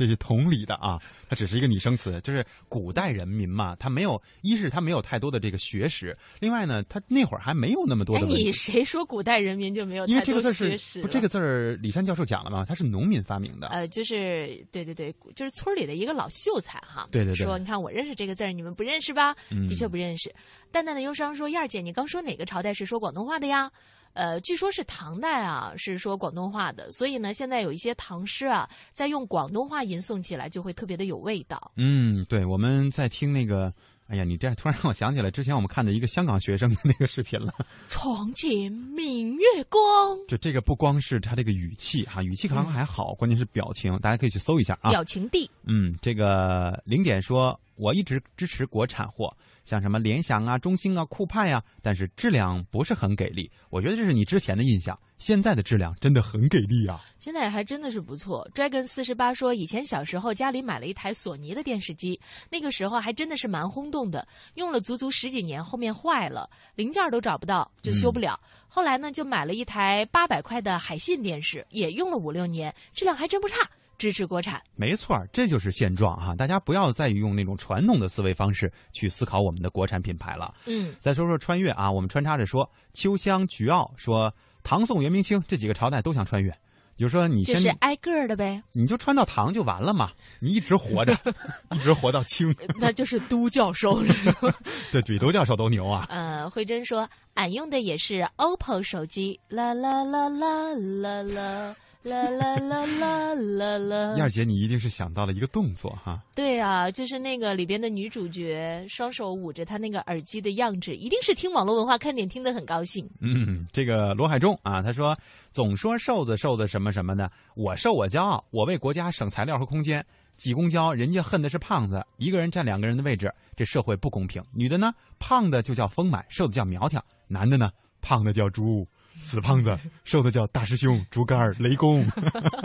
[0.00, 0.10] 对。
[0.10, 8.26] 这是同理的啊，它只是一个拟声词，就是古代人民嘛，他没有，一是他没有太多的这个学识，另外呢，他那会儿还没有那么多的。
[8.26, 11.02] 哎，你谁说古代人民就没有因为这个字学识？
[11.02, 13.68] 不，这个字儿李山教授讲了嘛，他是农民发明的。
[13.68, 17.06] 呃，就是对对对，就是村里的一个老秀才哈。
[17.12, 17.44] 对对对。
[17.44, 19.36] 说你看我认识这个字儿，你们不认识吧？
[19.50, 20.34] 嗯、的确不认识。
[20.72, 23.70] 淡淡的忧伤说：“燕儿姐，你刚说哪个朝代是说广东话的呀？”
[24.12, 31.72] 呃，据说是唐代啊，是说广东话的，所以呢，现在有一些唐诗啊，在用广东话吟诵起来就会特别的有味道。
[31.76, 33.72] 嗯，对，我们在听那个，
[34.08, 37.54] 哎呀，你这突然让我想起来之前我们看的一个香港学生的那个视频了。
[37.88, 44.90] 床前明月光，就这个不光是他这个语气哈、啊，语气可能还好，嗯、关键是表情，大家可以去搜一下啊。
[44.90, 45.48] 表情帝。
[45.64, 49.32] 嗯，这个零点说，我一直支持国产货。
[49.70, 53.48] 像什么联想啊、中兴啊、酷派啊，但是质量不是很给力。
[53.68, 57.00] 我觉得这是你之前的印象，现在的质量真的很给力啊！
[57.20, 58.44] 现在还真的是不错。
[58.52, 62.20] Dragon 四十八说，以前小时候家里买了一台索尼的电视机，
[62.50, 68.40] 那个时候还真的是蛮轰动的，用了足足十几年，后面坏了，零件都找不到，就修不了。
[68.42, 73.70] 嗯、后来呢，就买了一台八百块的海信电视，也用了五六年，质量还真不差。
[74.00, 76.34] 支持国产，没错，这就是现状哈、啊！
[76.34, 80.54] 大家不要再用那种传统的思维方式去思考我们的国产品牌了。
[80.64, 86.50] 嗯，再说说穿越啊，我们穿插着说，秋香、菊傲说唐宋元明清这几个朝代都想穿越，
[86.96, 91.14] 比如说你先就是挨个儿的呗，你就穿到唐就完了嘛，你一直活着，
[91.76, 92.56] 一直活到清。
[92.78, 94.02] 那就是都教授。
[94.90, 96.06] 对，比都教授都牛啊。
[96.08, 101.76] 呃，慧珍说，俺用的也是 OPPO 手机，啦啦啦啦啦啦。
[102.02, 104.14] 啦啦啦啦啦啦！
[104.16, 106.22] 燕儿姐，你一定是想到了一个动作哈。
[106.34, 113.06] 对啊，就是那个里边的女主角双手捂着她那个耳机的样子，一定是听网络文化看点听得很高兴。
[113.20, 115.16] 嗯，这个罗海仲啊，他说
[115.52, 120.04] 总说瘦子瘦子什么什么的，我瘦我骄傲，我为国家省材料和空间。
[120.38, 124.42] 挤公交，人家恨的是胖子，一个人占两个人的位置，这社会不公平。
[124.54, 126.98] 女的呢，胖的就叫丰满，瘦的叫苗条；
[127.28, 127.70] 男的呢，
[128.00, 128.88] 胖的叫猪。
[129.16, 132.06] 死胖子，瘦的叫大师兄、竹竿、雷公，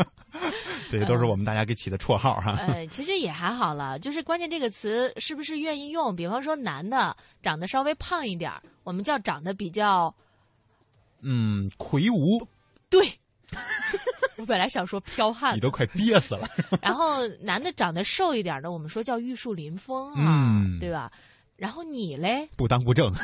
[0.91, 2.55] 这些都是我们大家给起的绰号哈。
[2.59, 6.15] 呃，其实也还好了，就是关键这个词是不是愿意用？
[6.15, 8.51] 比方说男的长得稍微胖一点
[8.83, 10.13] 我们叫长得比较，
[11.21, 12.47] 嗯，魁梧。
[12.89, 13.11] 对，
[14.37, 16.47] 我本来想说彪悍，你都快憋死了。
[16.81, 21.11] 然后男的长得瘦一点的，我们说叫玉树临风啊，嗯、对吧？
[21.57, 22.47] 然后你嘞？
[22.57, 23.13] 不当不正。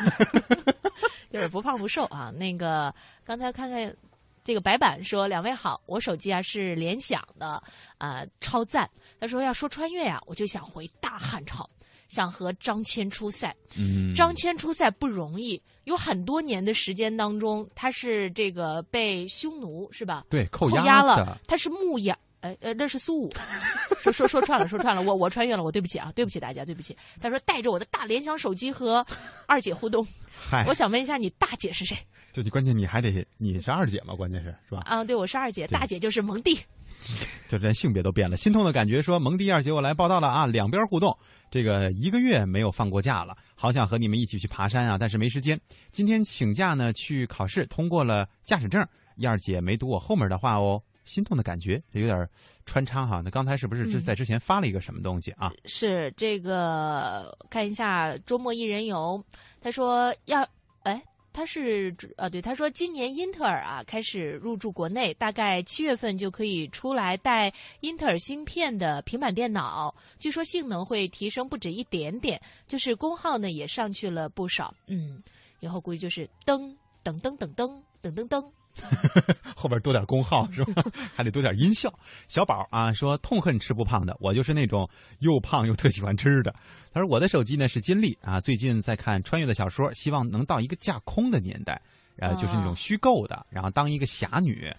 [1.32, 2.30] 就是不胖不瘦啊！
[2.36, 3.96] 那个刚才看看，
[4.44, 7.64] 这个白板说两位好，我手机啊是联想的，
[7.98, 8.90] 啊超赞。
[9.20, 11.70] 他说要说穿越呀、啊，我就想回大汉朝，
[12.10, 13.56] 想和张骞出塞。
[13.78, 20.26] 嗯，张骞出塞不容易，有很多年的时间当中，他是这个被匈奴是吧？
[20.30, 22.18] 对，扣押了，他是牧羊。
[22.42, 23.30] 哎呃，那是苏武，
[24.02, 26.98] 说说说串了，说串了，我我穿越了，我对不起啊，对不起大家，对不起。
[27.20, 29.06] 他说带着我的大联想手机和
[29.48, 31.96] 二姐互动， 嗨，我想问一下，你大姐是谁？
[32.34, 34.82] 就你关键你还得你是二姐嘛，关键是是吧？
[34.86, 36.58] 啊，对，我是二姐，大姐就是蒙蒂，
[37.50, 38.38] 就连性别都变了。
[38.38, 41.16] 心痛的感觉说，蒙蒂二姐我来报道了啊，两边互动，
[41.52, 45.60] 这个一个月没有放过假了，好想和你们一起去爬山啊，但是没时间。
[45.92, 48.82] 今天请假呢去考试，通过了驾驶证，
[49.18, 50.82] 燕儿姐没读我后面的话哦。
[51.06, 52.30] 心痛的感觉，这有点
[52.66, 53.22] 穿插哈。
[53.24, 55.52] 那刚才是不是是在之前发了一个什么东西啊？
[55.54, 59.24] 嗯、是这个，看一下周末一人游。
[59.60, 60.48] 他说要，
[60.84, 74.74] 哎，他是啊，对，他说今年英特尔啊开始入驻国内，大概七月份就可以出来带英特尔芯片的平板电脑，据说性能会提升不止一点点，就是功耗呢也上去了不少。
[74.88, 75.22] 嗯，
[75.60, 77.72] 以后估计就是噔噔噔噔噔
[78.02, 78.52] 噔噔噔。
[79.56, 80.84] 后边多点功耗是吧？
[81.16, 81.94] 还得多点音效。
[82.28, 86.54] 小宝啊说痛恨吃不胖的，我就是那种又胖又特喜欢吃的。
[86.94, 91.82] 他说我的手机呢是金立啊，最近在看穿越的小说，希望能到一个架空的年代，
[92.18, 94.74] 呃，就是那种虚构的，然后当一个侠女。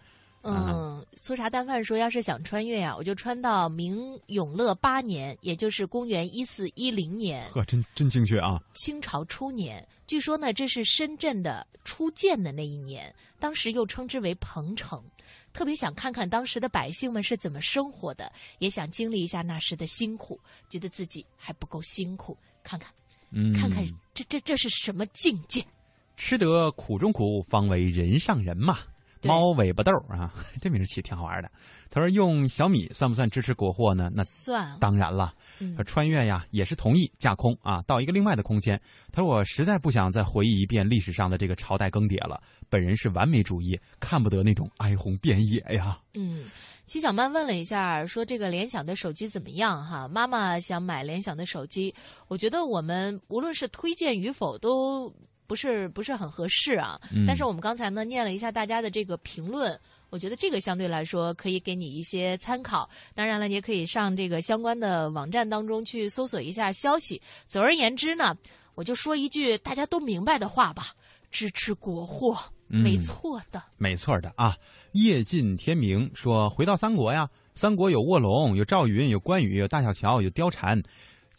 [0.45, 7.49] 嗯，粗茶淡饭说，要是想穿越呀、啊，我就穿到明永乐八年，也就是公元一四一零年。
[7.51, 8.61] 呵，真真精确啊！
[8.75, 13.11] 清朝初年，据说呢，这是深圳的初建的那一年，
[13.41, 15.03] 当时又称之为鹏城。
[15.55, 20.39] 特别想看看当时的百姓们是怎么生活的，也想经历一下那时的辛苦，
[20.69, 22.93] 觉得自己还不够辛苦，看看，
[23.31, 23.83] 嗯，看看
[24.13, 25.65] 这这这是什么境界？
[26.15, 28.81] 吃得苦中苦，方为人上人嘛。
[29.29, 31.51] 猫尾巴豆啊， 这名字起挺好玩的。
[31.91, 34.11] 他说用小米算不算支持国货呢？
[34.15, 35.35] 那算，当然了。
[35.61, 38.81] 嗯、穿越呀，也是同意架空啊，到一个另外的空间。
[39.13, 42.43] 他说我实在不想再回忆一遍历史上的这个朝代更迭了。
[42.71, 46.01] 本人是完美主义，看不得那种哀鸿遍野呀。
[46.15, 46.45] 嗯，
[46.87, 49.85] 齐小曼问了一下，说这个联想的手机怎么样？
[49.87, 51.95] 哈，妈妈想买联想的手机，
[52.29, 55.13] 我觉得我们无论是推荐与否都。
[55.53, 59.79] 不是不是很合适啊，嗯、但是我们刚才呢念了一下大家的这个评论，
[60.09, 62.89] 我觉得这个相对来说可以给你一些参考。
[63.15, 67.21] 当然了，你也可以上这个相关的网站当中去搜索一下消息。
[67.47, 68.35] 总而言之呢，
[68.75, 70.85] 我就说一句大家都明白的话吧：
[71.31, 72.35] 支持国货，
[72.71, 74.57] 嗯、没错的，没错的啊！
[74.93, 80.83] 夜尽天明说回到三国呀，三国有卧龙，有赵云，有关羽，有大小乔，有貂蝉。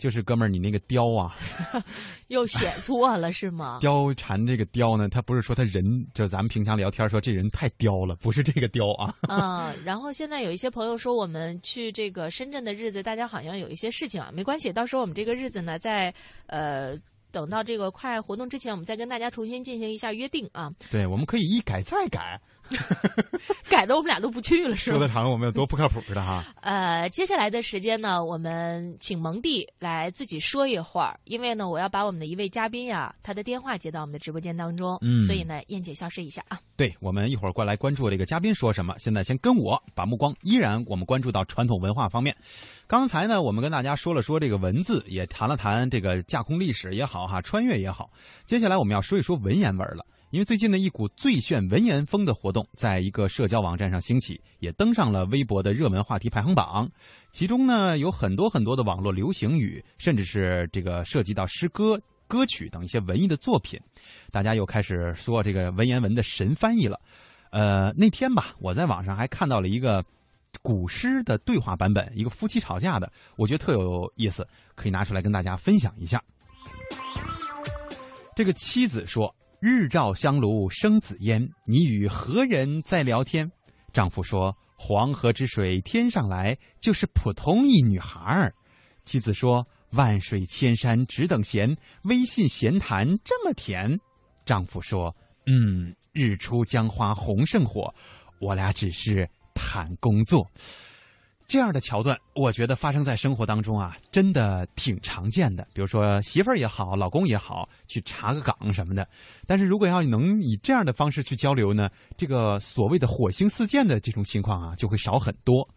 [0.03, 1.33] 就是哥们儿，你那个貂啊，
[2.27, 3.79] 又写错了是吗？
[3.81, 5.81] 貂蝉这个貂呢，他不是说他人，
[6.13, 9.15] 就咱们平常聊天说这人太刁了，不是这个刁啊。
[9.31, 16.13] 嗯，然后现在有一些朋友说我们去这个深圳的日子，大家好像有一些事情啊，没关系，到时候我们这个日子呢，在
[16.47, 16.97] 呃。
[17.31, 20.69] 等到这个快活动之前，我们再跟大家重新进行一下约定啊。
[20.91, 22.39] 对，我们可以一改再改，
[23.69, 24.97] 改的我们俩都不去了，是吧？
[24.97, 26.43] 说的长，我们有多不靠谱的哈。
[26.61, 36.59] 呃，接下来的时间呢，我们请蒙蒂来自己说一会儿，因为呢，我要把我们的一位嘉宾呀，他的电话接到我们的直播间当中，嗯，所以呢，燕姐消失一下啊。
[36.75, 38.95] 对，我们一会儿过来关注这个嘉宾说什么。
[38.97, 42.35] 现在先跟我把目光依然我们关注到传统文化方面。
[42.87, 48.09] 刚才呢，我们跟大家说了说这个文字，也谈了谈这个架空历史也好哈，穿越也好。
[48.45, 50.05] 接下来我们要说一说文言文了。
[50.33, 56.89] 因为最近呢，一股最炫文言风的活动，在一个社交网站上兴起，也登上了微博的热门话题排行榜。
[57.31, 63.79] 其中呢，有很多很多的网络流行语，甚至是这个涉及到诗歌、歌曲等一些文艺的作品。
[64.31, 66.99] 大家又开始说这个文言文的神翻译了。
[67.51, 70.03] 呃，那天吧，我在网上还看到了一个
[70.63, 76.19] 古诗的对话版本，一个夫妻吵架的，我觉得特有意思，可以拿出来跟大家分享一下。
[78.35, 79.31] 这个妻子说
[79.65, 83.49] ：“日照香炉生紫烟，你与何人在聊天？”
[83.93, 88.53] 丈夫说：“黄河之水天上来，就是普通一女孩儿。”
[89.05, 93.97] 妻子说：“万水千山只等闲，微信闲谈这么甜。”
[94.43, 95.15] 丈夫说
[95.47, 97.95] ：“嗯，日出江花红胜火，
[98.41, 100.45] 我俩只是谈工作。”
[101.45, 105.67] 这样的桥段，我觉得发生在生活当中啊，真的挺常见的。
[105.73, 109.07] 比如说媳妇儿也好，老公也好，去查个岗什么的。
[109.45, 115.67] 但是如果要能以这样的方式去交流呢，这个所谓的火星四溅的这种情况啊，就会少很多。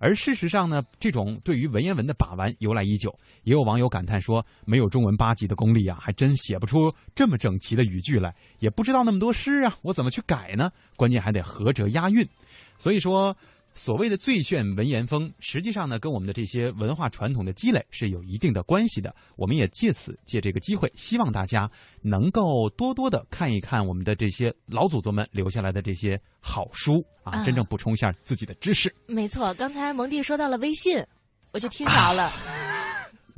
[0.00, 3.14] 而事实上呢，这种对于文言文的把玩由来已久。
[3.44, 10.70] 也有网友感叹说，没有中文八级的功力啊，还真写不出这么整齐的语句来，也不知道那么多诗啊，我怎么去改呢？
[10.96, 12.26] 关键还得合辙押韵。
[12.78, 13.36] 所以说。
[13.74, 19.14] 所谓的最炫文言风，实际上呢，跟我们的这些文化传统的积累是有一定的关系的。
[19.36, 21.70] 我们也借此借这个机会，希望大家
[22.02, 28.94] 能够多多的看一看我们的这些老祖宗们留下来的这些好书啊，啊真正补充一下自己的知识。
[29.06, 31.04] 没错，刚才蒙蒂说到了微信，
[31.52, 32.30] 我就听着了。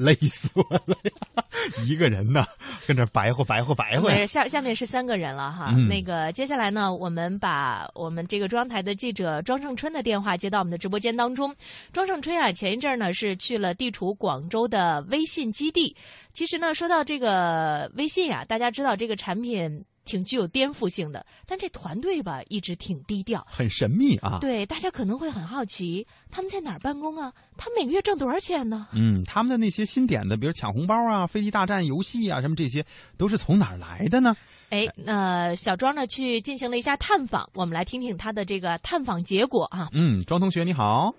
[0.03, 1.45] 累死我了呀！
[1.87, 2.45] 一个人呢，
[2.87, 5.73] 跟这白活白活白活下下面是三个人了哈。
[5.77, 11.55] 嗯那个接下来呢，我们把我们这个中央台的记者庄胜春的电话接到我们的直播间当中。
[11.93, 15.97] 庄胜春啊，前一阵儿呢是去了地处广州的微信基地。
[16.33, 23.45] 其实呢，说到这个微信呀、大家知道这个产品挺具有颠覆性的，但这团队吧一直挺低调。
[23.49, 24.39] 很神秘啊。
[24.41, 27.33] 对，大家可能会很好奇，他们在哪儿办公啊？
[27.57, 28.89] 他们每个月挣多少钱呢？
[28.93, 32.85] 嗯，他们的那些新点的，比如抢红包啊、飞机大战游戏啊，什么这些，
[33.17, 34.35] 都是从哪儿来的呢？
[34.71, 39.89] 哎，那小庄呢去进行了一下探访，我们来听听他的这个探访结果啊。
[39.93, 41.15] 嗯，庄同学你好。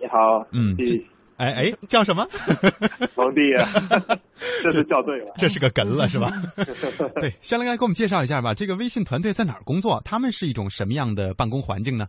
[0.00, 0.84] 你好，嗯，这
[1.36, 2.26] 哎哎，叫什么？
[3.16, 3.66] 蒙蒂啊，
[4.62, 5.32] 这是叫对了。
[5.36, 6.30] 这是个哏了是吧？
[7.20, 8.54] 对，先来给我们介绍一下吧。
[8.54, 10.00] 这个微信团队在哪儿工作？
[10.04, 12.06] 他们是一种什么样的办公环境呢？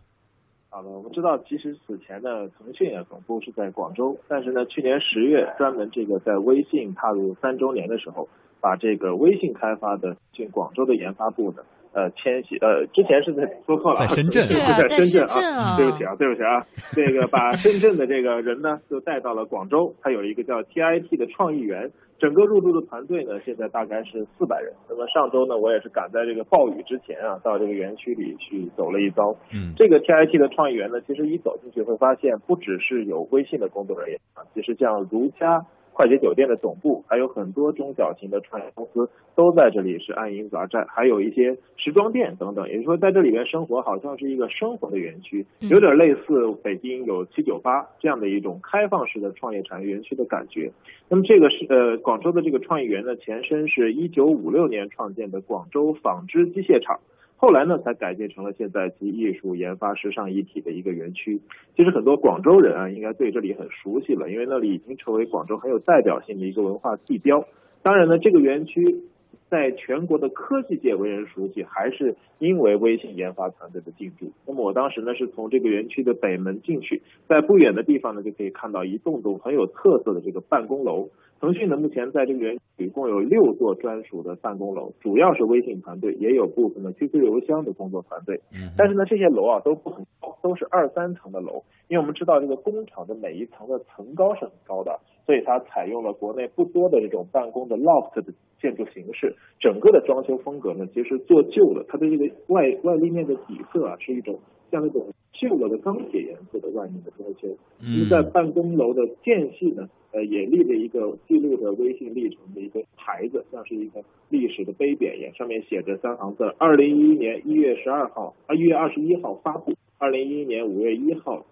[0.68, 8.28] 好的，我们知道，其实此前的，腾讯啊总部是在广州，但是呢，去年十月专门这个在微信踏入三周年的时候，
[8.60, 11.62] 把这个微信开发的进广州的研发部呢，
[11.96, 16.60] 呃，迁徙呃，之前是在说错了，在深圳对对啊在深圳在深圳啊对不起啊，对不起啊，
[16.92, 21.90] 这个把深圳的这个人呢，就带到了广州，他有一个叫 TIT 的创意园。
[22.18, 24.72] 整个入驻的团队呢，现在大概是四百人。
[24.88, 29.36] 那么上周呢，我也是赶在这个暴雨之前啊，到这个园区里去走了一遭。
[29.52, 35.66] 嗯这个 TIT 的创意园呢，其实一走进去会发现，不只是有微信的工作人员啊，其实像如家
[35.96, 42.68] 快捷酒店的总部，还有很多中小型的创业公司都在这里是安营扎寨，还有一些时装店等等。
[42.68, 50.70] 也就是说，在这里边生活好像是一个生活的园区，有点类似北京有七九八这样的一种开放式的创业产业园区的感觉。
[51.08, 57.00] 那么这个是呃广州的这个创意园的，前身是一九五六年创建的广州纺织机械厂。
[57.38, 61.40] 后来呢，才改建成了现在集艺术研发时尚一体的一个园区。
[61.76, 67.46] 其实很多广州人啊，应该对这里很熟悉了，因为那里已经成为广州很有代表性的一个文化地标。
[67.82, 69.02] 当然呢，这个园区
[69.48, 74.30] 在全国的科技界为人熟悉，还是因为微信研发团队的进驻。
[74.46, 81.08] 那么我当时呢，是从这个园区的北门进去，在不远的地方呢，就可以看到一栋栋很有特色的这个办公楼。
[81.38, 88.40] 腾讯呢，目前在这个园区一共有六座专属的办公楼，主要是微信团队，也有部分的 QQ 邮箱的工作团队。
[88.52, 99.34] 嗯但是呢，这些楼啊都不很高，都是二三层的楼，因为我们知道这个工厂的每一层的层高是很高的，所以它采用了国内不多的这种办公的 loft 的建筑形式。
[99.58, 104.38] 整个的装修风格呢，其实做旧了，它的这个外外立面的底色啊，是一种
[104.70, 107.56] 像那种旧了的钢铁颜色的外面的装修。
[107.80, 121.46] 嗯在办公楼的间隙呢，呃，也立了一个记录着微信历程的一个牌子，像是一个历史的碑匾一样，上面写着三行字：二零一一年一月十二号，啊，一月二十一号发布，二零一一年五月一号，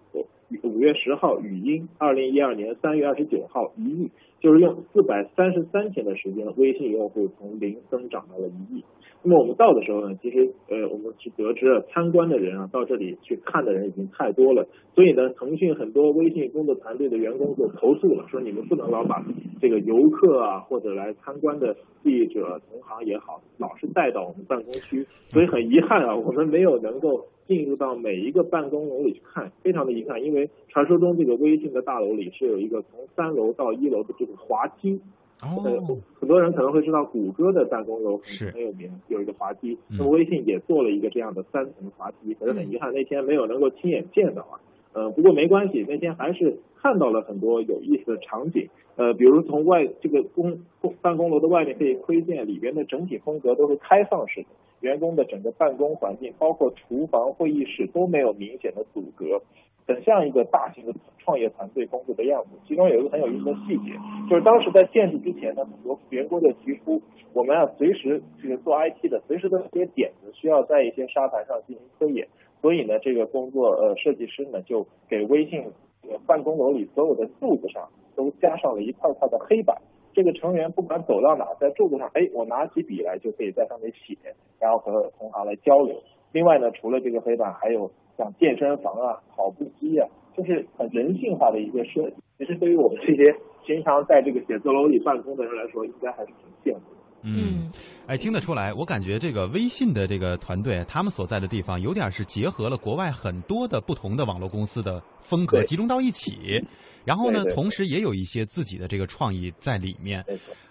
[0.61, 8.83] 五月十号语音，二零一二年三月二十九号一亿，就是用四百三十三天的时间，微信用户从零增长到了一亿。
[9.27, 19.25] 那么我们到的时候呢，其实呃，我们去得知了参观的人啊，到这里去看的人已经太多了，所以呢，腾讯很多微信工作团队的员工就投诉了，说你们不能老把
[19.59, 35.01] 这个游客啊或者来参观的记者同行也好，老是带到我们办公区，所以很遗憾啊，我们没有能够进入到每一个办公楼里去看，非常的遗憾，因为传说中这个微信的大楼里是有一个从三楼到一楼的这个滑梯。
[35.43, 39.73] 哦，很多人可能会知道，谷歌的办公楼是很有名，有一个滑梯。
[39.89, 44.59] 嗯那么微信也做了一个这样的三层滑梯，可是很遗憾那天没有能够亲眼见到啊。
[44.93, 48.69] 呃，不过没关系，那天还是看到了很多有意思的场景。
[48.95, 54.47] 呃，比如从外这个公公办公楼的外面可以窥见里边的整体风格都是开放式的，
[54.79, 59.41] 员工的整个办公环境，包括厨房、会议室都没有明显的阻隔。
[59.87, 62.49] 很像一个大型的创业团队工作的样子。
[62.67, 63.93] 其中有一个很有意思的细节，
[64.29, 67.01] 就是当时在建设之前呢，很多员工就提出，
[67.33, 72.27] 我们啊随时这个做 IT 的，随时都有些点子需要在一些沙盘上进行推演。
[72.61, 75.61] 所以呢，这个工作呃设计师呢就给微信
[76.03, 79.77] 呃办公楼里所有的柱子上都加上了一块块的黑板。
[80.13, 84.15] 这个成员不管走到哪，在柱子上，哎，我拿起笔来就可以在上面写，
[84.59, 86.01] 然后和同行来交流。
[86.31, 92.15] 另外呢，除了这个黑板，还有像健身房啊、跑步机啊，就是很人性化的一个设计。
[92.37, 93.35] 其实对于我们这些
[93.65, 96.31] 平常在这个写字楼里办公的人来说，应该还是
[96.63, 96.97] 挺羡慕的。
[97.23, 97.71] 嗯，
[98.07, 106.63] 哎，听得出来，我感觉这个微信的这个团队，他们所在的地方有点是结合了国外很多的不同的网络公司的风格，集中到一起。
[107.03, 110.23] 然后呢，同时也有一些自己的这个创意在里面。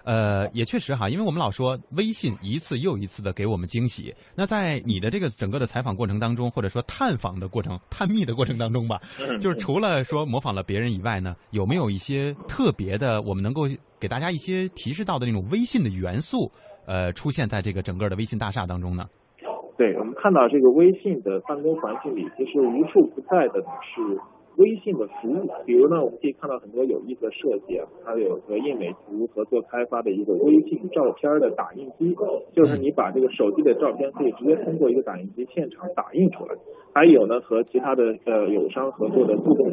[0.05, 4.15] 呃，也确实哈，因为我们老说微信一次又一次的给我们惊喜。
[4.37, 13.69] 那在你的这个整个的采访过程当中，或者说探访的过程、探秘的过程当中吧，嗯就是除了说模仿了别人以外呢，有没有一些特别的，我们能够
[13.99, 16.51] 给大家一些提示到的那种微信的元素，
[16.87, 19.05] 呃，出现在这个整个的微信大厦当中呢？
[19.77, 24.21] 对，我们看到这个微信的办公环境里，其实无处不在的呢是
[24.57, 25.51] 微信的服务。
[25.67, 32.15] 比如呢，我们可以看到很多有意思的设计啊，它有和印美图合作开发的一个微信照片的打印机，
[32.55, 36.55] 就是你把这个手机的照片可以直接通过一个打印机现场打印出来。
[36.95, 39.73] 还有呢，和其他的呃友商合作的互动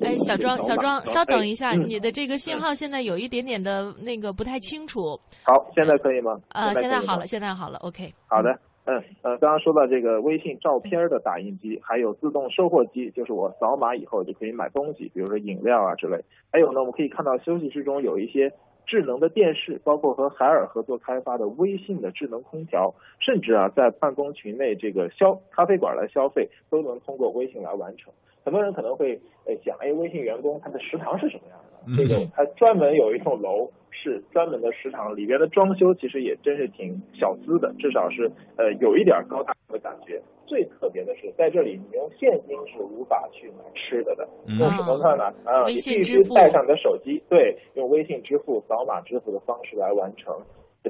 [0.00, 5.00] 哎，小庄，小庄，稍等一下，嗯你的这个信号现在有一点点的那个不太清楚。
[5.44, 6.32] 好，现在可以吗？
[6.54, 8.10] 呃，现在好了，现在好了，OK。
[8.28, 8.48] 好的，
[8.86, 16.24] 嗯呃，刚刚说到这个微信照片的打印机，还有自动售货机，就是我扫码以后就可以买东西，比如说饮料啊之类。
[16.52, 18.52] 还有呢，我们可以看到休息室中有一些
[18.86, 28.12] 智能的电视，包括和海尔合作开发的微信的智能空调，甚至啊在办公群内这个消咖啡馆来消费，都能通过微信来完成。
[28.44, 31.58] 很多人可能会呃想，哎，微信员工他的食堂是什么样？
[31.96, 40.20] 这种它专门有一栋楼是专门的食堂，里边的装修其实也真是挺小资的，至少是呃有一点高大上的感觉。
[40.46, 45.24] 最特别的是，在这里你用现金是无法去买吃的的，嗯用什么看呢？
[45.44, 50.34] 啊，微你必须带上你的手机，对，用微信支付、扫码支付的方式来完成。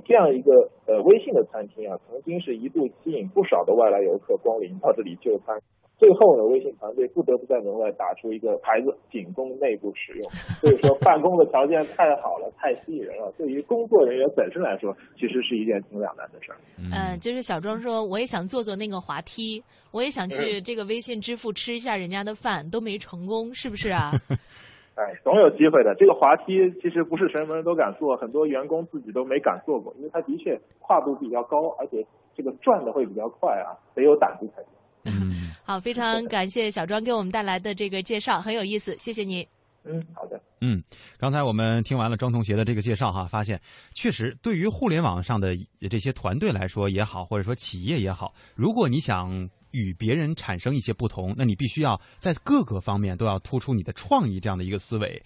[0.05, 5.57] 这样一个呃微信的餐厅啊，曾经是一度吸引不少的外来游客光临到这里就餐。
[5.99, 10.31] 最后呢，微信团队不得不在门外打出一个牌子，仅供内部使用。
[10.61, 13.33] 所以说，办公的条件太好了，太吸引人了。
[13.39, 16.59] 对于工作人员本身来说，其实是一件挺两难的事儿。
[16.77, 24.13] 嗯，就是小庄说，我也想坐坐那个滑梯，我也想去嗯这个微信支付吃一下人家的饭，都没成功，是不是啊？
[24.97, 25.95] 哎，总有机会的。
[25.99, 34.71] 这个滑梯其实不是什么人都敢坐，很多员工自己都没敢坐过，因为它的确跨度比较高，而且这个转的会比较快啊，得有胆子才行。
[35.05, 35.36] 嗯，
[35.67, 39.47] 好，非常感谢小庄给我们带来的这个介绍，很有意思，谢谢你。
[39.85, 40.41] 嗯，好的。
[40.61, 40.81] 嗯，
[41.19, 43.61] 刚才我们听完了庄同学的这个介绍哈，发现
[43.93, 45.57] 确实对于互联网上的
[45.91, 55.21] 这些团队来说也好，或者说企业也好，如果你想与别人产生一些不同，那你必须要在各个方面都要突出你的创意这样的一个思维。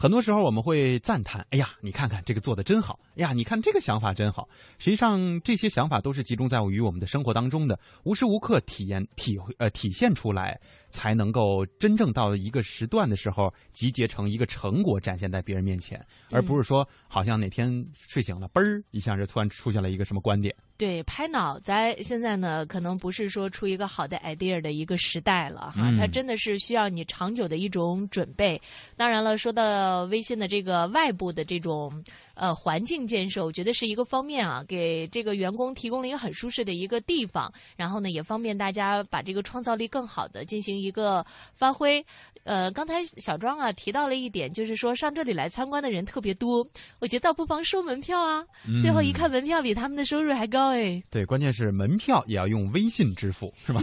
[0.00, 2.98] 很多时候我们会赞叹：“哎呀，你看看这个做的真好！
[3.16, 4.48] 哎呀，你看这个想法真好。”
[4.80, 10.58] 实际上，这些想法都是集中在于我们的生活当中的，无时无刻体验、体会呃体现出来，
[10.90, 20.54] 才能够真正到了一个时段的时候集结成一个成果展现在别人面前，而不是说好像哪天睡醒了，嘣儿一下就突然出现了一个什么观点。
[20.76, 28.60] 对，拍脑袋现在呢，可能不是说出一个好的 idea 的一个时代了哈，嗯它真的是需要你长久的一种准备。
[28.96, 32.02] 当然了，说到微信的这个外部的这种
[32.40, 41.22] 呃环境建设，我觉得是一个方面啊，给这个员工提供了一个很舒适的一个地方，然后呢也方便大家把这个创造力更好的进行一个
[41.54, 42.02] 发挥。
[42.44, 46.66] 呃，刚才小庄啊提到了一点，就是说上这里来参观的人特别多，
[46.98, 48.42] 我觉得倒不妨收门票啊。
[48.66, 53.82] 嗯最后一看，门票比他们的收入还高哎，对，关键是门票也要用微信支付，是吧？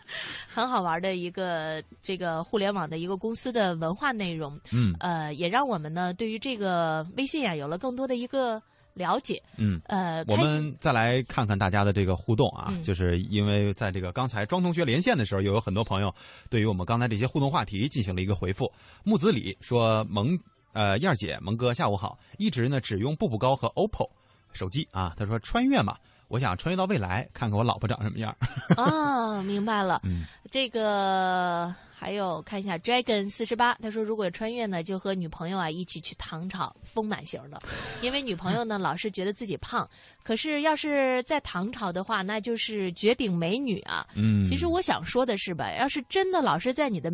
[0.48, 4.58] 很好玩的一个这个互联网的一个公司的文化内容。
[4.72, 8.62] 嗯呃，也让我们呢对于这个微信啊有了更多的一个
[8.94, 9.42] 了解。
[9.56, 16.14] 嗯，呃，我们再来看看大家的这个互动啊，嗯就是因为在这个刚才庄同学连线的时候，又有很多朋友
[16.48, 18.72] 对于我们刚才这些互动话题进行了一个回复。
[19.02, 20.38] 木子李说：“萌
[20.72, 24.08] 呃燕儿姐萌哥下午好，一直呢只用步步高和 OPPO
[24.52, 25.96] 手机啊。”他说：“穿越嘛，
[26.28, 28.34] 我想穿越到未来，看看我老婆长什么样。
[28.76, 30.00] 啊， 明白了。
[30.04, 37.60] 嗯这个还有看一下 Dragon 四十八，他说如果穿越呢，就和女朋友啊一起去唐朝，丰满型的，
[38.02, 39.88] 因为女朋友呢 老是觉得自己胖，
[40.22, 44.06] 可是要是在唐朝的话，那就是绝顶美女啊。
[44.14, 47.12] 嗯其实我想说的是吧，要是真的老是在你的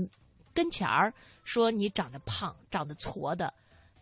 [0.53, 1.11] 跟前儿
[1.45, 3.53] 说你长得胖、长得矬的，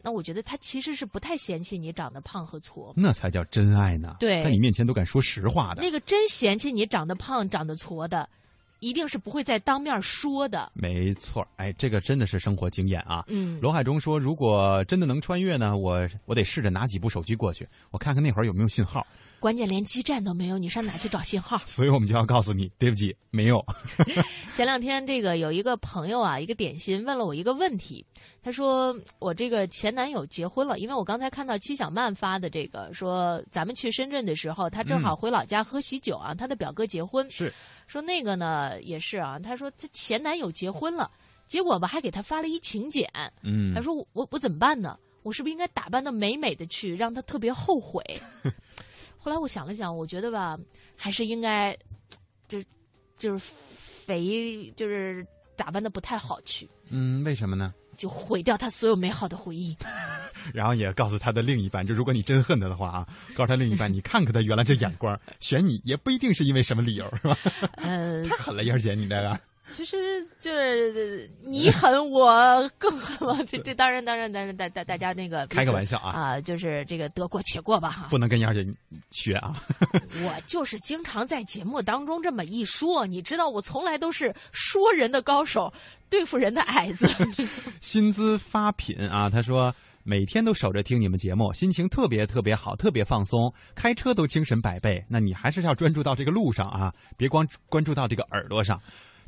[0.03, 2.93] 那我觉得他其实是不太嫌弃你长得胖和矬。
[2.97, 4.16] 那才叫真爱呢。
[4.18, 5.80] 对在你面前都敢说实话的。
[5.80, 8.28] 那个真嫌弃你长得胖、长得矬的，
[8.83, 10.70] 一定是不会再当面说的。
[10.74, 13.24] 没错，哎，这个真的是生活经验啊。
[13.28, 19.07] 嗯罗海中说，如果真的能穿越呢，我我得试着拿几部手机过去，我看看那会儿有没有信号。
[19.43, 21.59] 关键连基站都没有，你上哪去找信号？
[21.66, 23.61] 所以我们就要告诉你，对不起，没有。
[24.55, 28.07] 前两天这个有一个朋友啊，一个点心问了我一个问题，
[28.40, 37.53] 他说我这个前男友结婚了，因为我刚才看到戚小曼发的这个说咱们去深圳的时候，他正好嗯回老家喝喜酒啊，他的表哥结婚，是
[37.88, 41.11] 说那个呢也是啊，他说他前男友结婚了，
[41.49, 43.11] 结果吧还给他发了一请柬，
[43.43, 44.97] 嗯他说我我我怎么办呢？
[45.24, 48.05] 我是不是应该打扮的美美的去，让他特别后悔？
[49.23, 50.59] 后来我想了想，我觉得吧，
[50.97, 51.77] 还是应该，
[52.49, 52.61] 就
[53.16, 53.53] 就是
[54.05, 57.73] 肥，就是打扮的不太好去，嗯，为什么呢？
[57.97, 59.77] 就毁掉他所有美好的回忆。
[60.53, 67.39] 然后也告诉他的另一半，就如果你真恨他的话啊，告诉他另一半，你看看他原来这眼光， 选你也不一定是因为什么理由，是吧？
[67.77, 69.39] 呃， 太狠了，燕儿姐，你这个。
[69.71, 69.97] 其实
[70.41, 73.43] 就是你狠，我更狠嘛。
[73.45, 78.09] 这这当然当然当然大大大家那个开个玩笑啊啊、就是这个得过且过吧哈。
[78.11, 78.67] 不能跟燕儿姐
[79.11, 79.55] 学啊。
[80.25, 85.73] 我就是经常在节目当中这么一说，你知道我从来都是说人的高手，
[86.11, 87.09] 对付人的矮子。
[87.81, 95.03] 薪资发品啊，他说每天都守着听你们节目，心情特别特别好，特别放松，开车都精神百倍。
[95.09, 98.79] 那你还是要专注到这个路上啊，别光关注到这个耳朵上。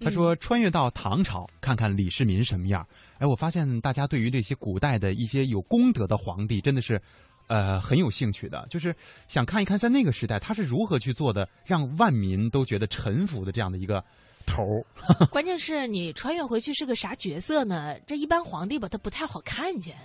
[0.01, 2.87] 他说：“穿越到唐朝，看看李世民什么样。”
[3.19, 7.01] 哎，我发现大家对于这些古代的一些有功德的皇帝，真的是，
[7.47, 8.67] 呃，很有兴趣的。
[8.69, 8.95] 就是
[9.29, 14.03] 想看一看，在那个时代他是如何去做的，让万民都觉得臣服的这样的一个
[14.47, 14.85] 头儿。
[15.31, 17.97] 关键是你穿越回去是个啥角色呢？
[18.07, 19.97] 这一般皇帝吧，他不太好看见。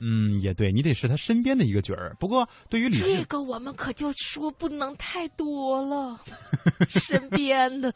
[0.00, 2.14] 嗯，也对，你得是他身边的一个角儿。
[2.18, 6.20] 不过对于李这个我们可就说不能太多了，
[6.88, 7.92] 身边的。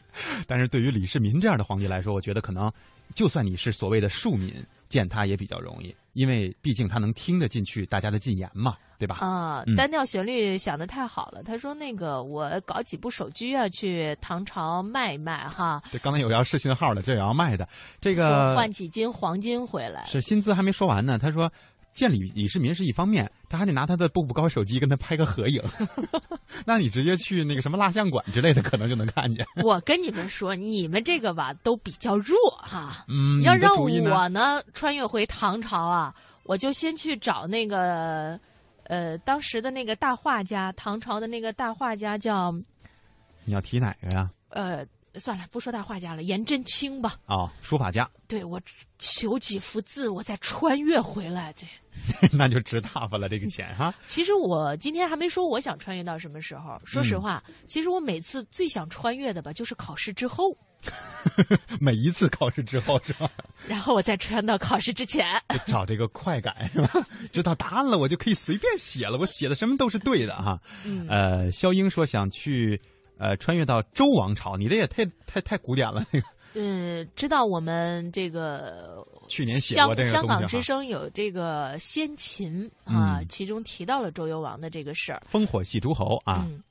[0.47, 2.71] 但是对于李世民这样的皇帝来说，我觉得可能，
[3.13, 4.53] 就算你是所谓的庶民，
[4.89, 9.15] 见他也比较容易，因为毕竟他能听得进去大家的进言嘛，对吧？
[9.21, 11.41] 啊、嗯单调旋律想的太好了。
[11.43, 17.67] 他说：“那个，我搞几部手机啊，去唐朝卖一卖哈，这刚才有要试信号的，这也要卖的，
[17.99, 20.05] 这个换几斤黄金回来。
[20.05, 21.17] 是薪资还没说完呢。
[21.17, 21.51] 他说。
[21.93, 25.61] 见李李世民是一方面，他还得拿他的步步高手机跟他拍个合影。
[26.65, 29.45] 那你直接去那个什么蜡像馆之类的，可能就能看见。
[29.63, 33.05] 我跟你们说，你们这个吧都比较弱哈。
[33.07, 36.13] 嗯，要让我呢穿越回唐朝啊，
[36.43, 38.39] 我就先去找那个，
[38.85, 42.51] 呃，当时的那个大画家，唐朝的那个大画家叫，
[43.45, 44.29] 你要提哪个呀？
[44.49, 44.85] 呃，
[45.19, 47.15] 算了，不说大画家了，颜真卿吧。
[47.25, 48.59] 哦，书法家，对我
[48.97, 51.53] 求几幅字，我再穿越回来。
[51.53, 51.65] 这
[52.35, 53.93] 那就值大发了这个钱哈。
[54.07, 56.81] 其实我今天还没说我想穿越到什么时候。
[56.83, 60.57] 说实话，嗯其实我每次最想穿越的吧，就是考试之后，
[61.79, 63.29] 每一次考试之后是吧？
[63.67, 65.25] 然后我再穿到考试之前。
[65.53, 67.07] 就找这个快感是吧？
[67.31, 70.59] 知道答案了，我就可以随便写了，我写的什么都是对的哈。
[70.83, 72.81] 嗯呃，肖英说想去
[73.17, 76.05] 呃穿越到周王朝，你这也太太太古典了。
[76.11, 85.23] 那个嗯，知道我们这个去年写香过这个香港之声有这个先秦啊，嗯其中提到了周幽王的这个事儿。
[85.31, 86.61] 烽火戏诸侯啊，嗯，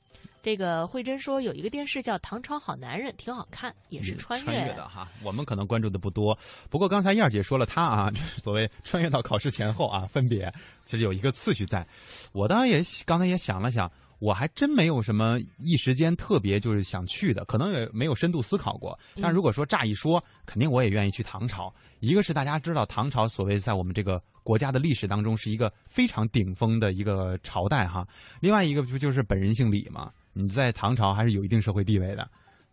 [0.41, 5.05] 这个慧珍说有一个电视叫《唐朝好男人》，挺好看，也是穿越穿越的哈。
[5.21, 6.37] 我们可能关注的不多，
[6.69, 10.49] 不过刚才燕儿姐说了，她啊， 就是所谓穿越到考试前后啊，分别
[10.85, 11.85] 其实有一个次序在。
[12.31, 13.91] 我当然也刚才也想了想，
[14.23, 18.97] 我还真没有什么一时间特别就是想去的，可能也没有深度思考过。
[19.21, 21.73] 但如果说乍一说，肯定我也愿意去唐朝。
[21.99, 28.07] 一个是大家知道唐朝所谓在我们这个国家的历史当中是一个非常顶峰的一个朝代哈，
[28.39, 30.09] 另外一个不就是本人姓李嘛？
[30.31, 32.25] 你在唐朝还是有一定社会地位的，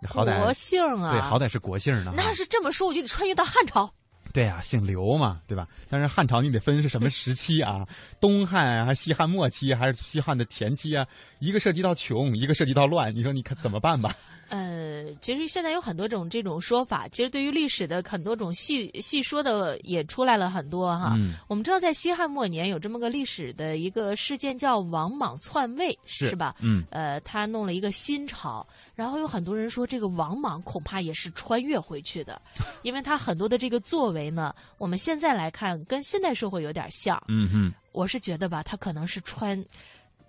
[0.06, 2.12] 好歹国姓啊，对，好歹是国姓呢。
[2.16, 3.92] 那是这么说，我就得穿越到汉朝。
[4.32, 5.66] 对啊，姓刘嘛，对吧？
[5.88, 7.86] 但是汉朝你得分是什么时期啊？
[8.20, 11.06] 东汉啊，还是西汉末期，还是西汉的前期啊？
[11.38, 14.14] 一个涉及到穷，一个涉及到乱，你说你可怎么办吧？
[14.50, 21.14] 呃，其实现在有很多种这种说法，其实对于历史的很多种细细说的也出来了很多哈。
[21.16, 26.54] 嗯我们知道，在西汉末年有这么个历史的一个事件叫王莽篡位，是吧？
[26.60, 32.42] 嗯呃，他弄了一个新朝，然后有很多人说这个王莽恐怕也是穿越回去的，
[32.82, 37.22] 因为他很多的这个作为呢，我们现在来看跟现代社会有点像。
[37.28, 39.64] 嗯哼，我是觉得吧，他可能是穿，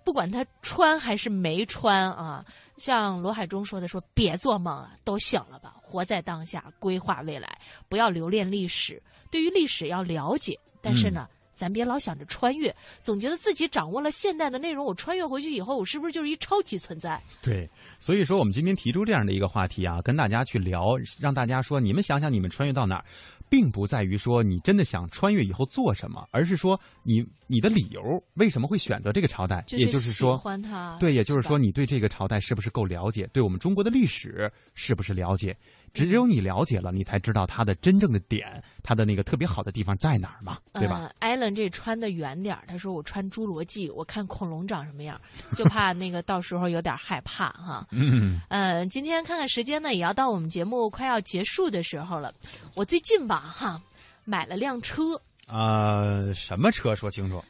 [0.04, 2.44] 不管他穿还是没穿啊，
[2.84, 7.56] 像罗海中说的说，别做梦了，都醒了吧，活在当下，规划未来，
[7.88, 9.00] 不要留恋历史。
[9.30, 11.28] 对于历史要了解，但是呢。
[11.62, 17.22] 咱别老想着穿越，总觉得自己掌握了现代的内容，我穿越回去以后，我是不是就是一超级存在？
[17.40, 23.04] 对，所以说我们今天提出这样的一个话题啊，跟大家去聊，让大家说，你们想想你们穿越到哪儿，
[23.48, 28.02] 并不在于说你真的想穿越以后做什么，而是说你你的理由
[28.34, 35.56] 为什么会选择这个朝代，就是也就是说喜欢它对，也就是说你对这个朝代是不是够了解，对我们中国的历史是不是了解？
[35.94, 40.98] 只有你了解了，你才知道它的真正的点，它的那个特别好的地方在哪儿嘛，对吧？
[41.02, 45.20] 呃艾伦这穿的远点儿，他说我穿侏罗纪，我看恐龙长什么样，
[45.56, 47.86] 就怕那个到时候有点害怕哈。
[47.92, 52.32] 嗯，呃，今天看看时间呢，也要到我们节目快要结束的时候了。
[52.74, 53.80] 我最近吧，哈，
[54.24, 57.42] 买了辆车，呃，什么车说清楚，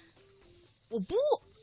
[0.89, 1.15] 我不，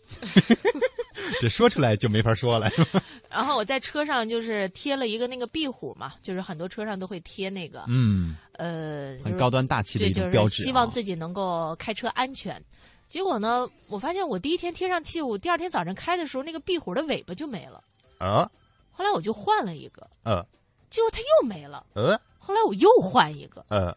[1.42, 2.70] 这说出来就没法说了，
[3.30, 10.66] 然后我在车上就是贴了一个那个壁虎嘛，就是很多车上都会贴那个，嗯，呃，很高端大气的，一就是种标志、啊。
[10.66, 12.62] 希望自己能够开车安全。
[13.08, 17.84] 结果呢，我发现我第一天贴上去，我第二天早上开的时候，那个壁虎的尾巴就没了。
[18.20, 18.50] 啊
[18.92, 20.46] 后来我就换了一个，呃
[20.90, 21.86] 结果它又没了。
[21.94, 23.96] 呃后来我又换一个，呃，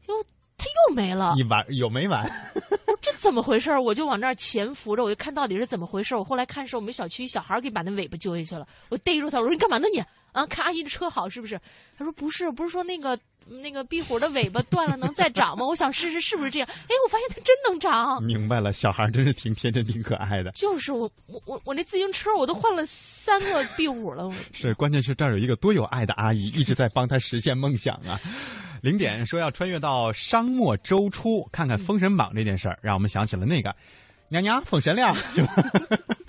[0.00, 0.28] 结果它
[0.88, 1.34] 又没了。
[1.36, 2.30] 一完有没完？
[3.00, 3.76] 这怎么回事？
[3.78, 6.16] 我就往那儿潜伏着，我就看到底是怎么回事。
[6.16, 10.02] 我后来看是我们小区小孩给把那尾巴揪下去了，我逮住他，我说你干嘛呢你？
[10.32, 11.60] 啊，看阿姨的车好是不是？
[11.96, 15.64] 他说不是，不是说那个那个壁虎的尾巴断了能再长吗？
[15.64, 16.68] 我想试试是不是这样。
[16.68, 18.22] 哎，我发现它真能长。
[18.22, 20.50] 明白了，小孩真是挺天真、挺可爱的。
[20.52, 24.30] 就是我我我我那自行车我都换了三个壁虎了。
[24.52, 28.20] 是，关键是这儿有一个多有爱的阿姨，一直在帮他实现梦想啊。
[28.80, 33.74] 零点说要穿越到商末周初，看看《封神榜》这件事儿，让我们想起了那个
[34.28, 35.54] 娘娘封神亮，是吧？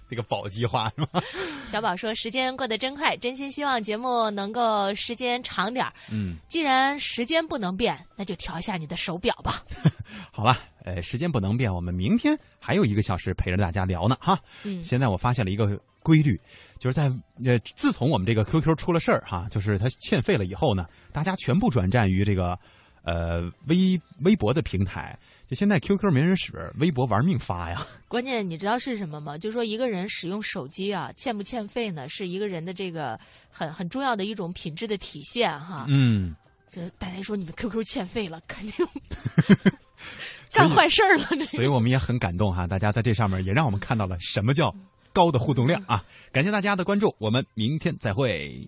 [0.10, 1.08] 那个宝鸡话是吗？
[1.66, 5.94] 小宝说时间过得真快，真心希望节目能够时间长点儿。
[6.12, 9.64] 嗯，既然时间不能变，那就调一下你的手表吧。
[10.32, 14.40] 好了，呃，时间不能变，我们明天还有一个小时陪着大家聊呢，哈。
[14.64, 15.66] 嗯现在我发现了一个
[16.02, 16.40] 规律，
[16.80, 17.12] 就是在
[17.46, 22.58] 呃，自从我们这个 QQ 出了事儿哈，就是它欠费了以后呢，大家全部转战于这个
[23.04, 25.18] 呃微微博的平台。
[25.48, 27.84] 就现在 QQ 没人使，微博玩命发呀。
[28.08, 29.36] 关键你知道是什么吗？
[29.36, 33.20] 就是说一个人使用手机啊，欠不欠费呢，是一个人的这个
[33.50, 35.88] 很很重要的一种品质的体现哈。
[35.90, 36.36] 嗯，
[36.70, 38.88] 这大家说你们 QQ 欠费了，肯定
[40.54, 41.26] 干坏事儿了。
[41.32, 44.72] 这所以我们也很感动哈，大家在这上面也让我们看到了什么叫
[45.12, 46.06] 高的互动量啊！
[46.32, 48.68] 感谢大家的关注，我们明天再会。